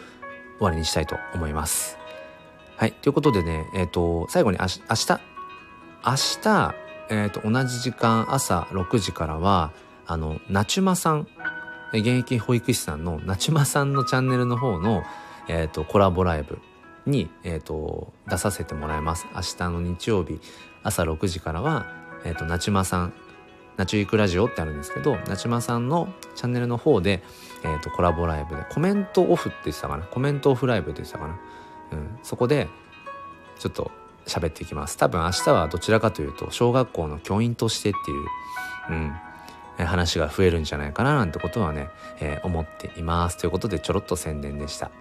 [0.58, 1.98] 終わりにしたいと思います。
[2.76, 2.92] はい。
[2.92, 5.22] ということでね、えっ、ー、と、最後に明日、明日、
[6.06, 6.76] 明日、
[7.12, 9.72] えっ、ー、と、同じ時間朝6時からは、
[10.08, 11.28] あの、なちまさん
[12.00, 15.04] 現役保育士さんのなちまさんのチャンネルの方の、
[15.48, 16.60] え、ー、と、コラボライブ
[17.06, 19.28] に、え、ー、と、出させてもらいます。
[19.36, 20.40] 明日の日曜日
[20.84, 21.86] 朝6時からは、
[22.26, 23.14] えっ、ー、と、なちまさん、
[23.76, 27.24] なちゅいくラジオってあるんですけど、なちまさんのチャンネルの方で、
[27.64, 30.06] えっ、と、コラボライブで、コメントオフって言ってたかな？
[30.06, 31.40] コメントオフライブって言ってたかな？
[31.92, 32.68] うん、そこで、
[33.60, 33.92] ちょっと
[34.26, 34.98] 喋っていきます。
[34.98, 38.28] 多分明日はどちらかというと、小学校の教員としてっていう、
[38.90, 39.14] うん、
[39.78, 43.38] 話が増えるんじゃないかななんてことはね、えー、思っています。
[43.38, 44.92] ということでちょろっと宣伝でした。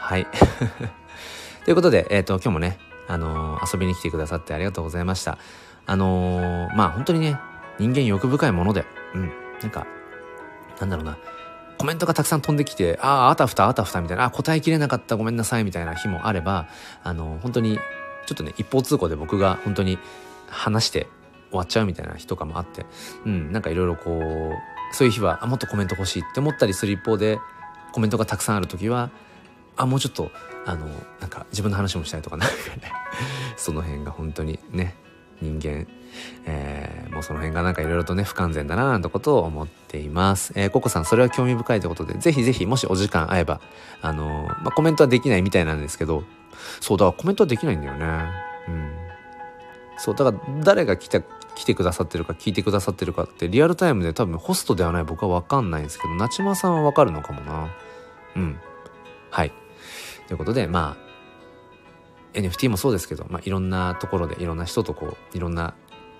[0.00, 0.26] はい。
[1.64, 5.38] ということで、えっ、ー、と、今日もね、あのー、遊びに来てくださってありがとうございました。
[5.86, 7.40] あのまあ本当にね、
[7.78, 9.86] 人間欲深いもので、うん、なんか、
[10.80, 11.16] なんだろうな、
[11.78, 16.66] コメントがたくさん飛んできて、ああ、あたふたあたふたみたいな、あ答えきれなかったごめんなさいみたいな日もあれば、
[17.04, 17.78] あの、本当に、
[18.26, 19.98] ちょっとね、一方通行で僕が本当に
[20.50, 21.06] 話して
[21.50, 22.86] 終わっちゃうみたいな日とかもあって、
[23.24, 27.38] うん、なんかいろいろこう、そういう日は、あ、もっとコメント欲しいって思ったりする一方で、
[27.92, 29.10] コメントがたくさんある時は、
[29.76, 30.30] あ、もうちょっと、
[30.66, 30.86] あの、
[31.20, 32.92] なんか自分の話もしたいとか、なんかね、
[33.56, 34.94] その辺が本当にね、
[35.40, 35.86] 人間、
[36.46, 40.52] えー、もうその辺がなんかいろいろとね、不完全だななんてことを思っています。
[40.56, 43.60] えー、ココさん、それは興味深いということで、ぜひぜひ、もしお時間合えば、
[44.02, 46.24] あのー、まあ、コメントはできないみたいなんですけど、
[46.80, 48.06] そう、だコメントはできないんだよね。
[48.68, 48.90] うん。
[49.96, 51.20] そう、だから誰が来た、
[51.58, 57.68] 来てくださってるか聞いてくださってるかってリアルタイムで多分ホストではない僕はわかんないんですけど、なちまさんはわかるのかもな。
[58.36, 58.60] うん。
[59.30, 59.52] はい。
[60.28, 65.74] ということで、まあ、NFT もそうですけど、まあ、いろんなところでいろんな人とこういろんな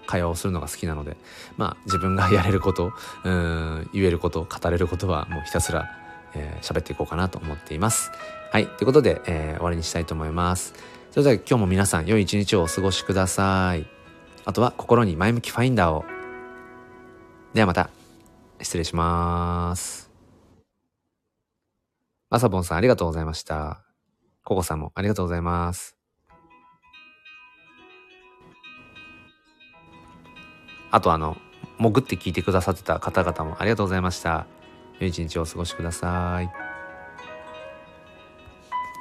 [0.06, 1.16] 会話をするのが好きなので、
[1.56, 2.92] まあ、自分がやれること
[3.24, 5.88] うん言えること語れることはもうひたすら
[6.32, 8.10] 喋、えー、っていこうかなと思っています。
[8.50, 10.74] はいということで、えー、終わりにしたいと思います。
[11.12, 13.97] それでは今日も皆さん良い一日をお過ごしください。
[14.48, 16.06] あとは心に前向きファインダーを。
[17.52, 17.90] ではまた
[18.62, 20.10] 失礼します。
[22.30, 23.82] まさぼんさんありがとうございました。
[24.44, 25.98] ココさんもありがとうございます。
[30.92, 31.36] あとあの、
[31.78, 34.46] 潜って聞いてくださってた方々もありがとうございました。
[34.98, 36.67] 良い一日をお過ごしください。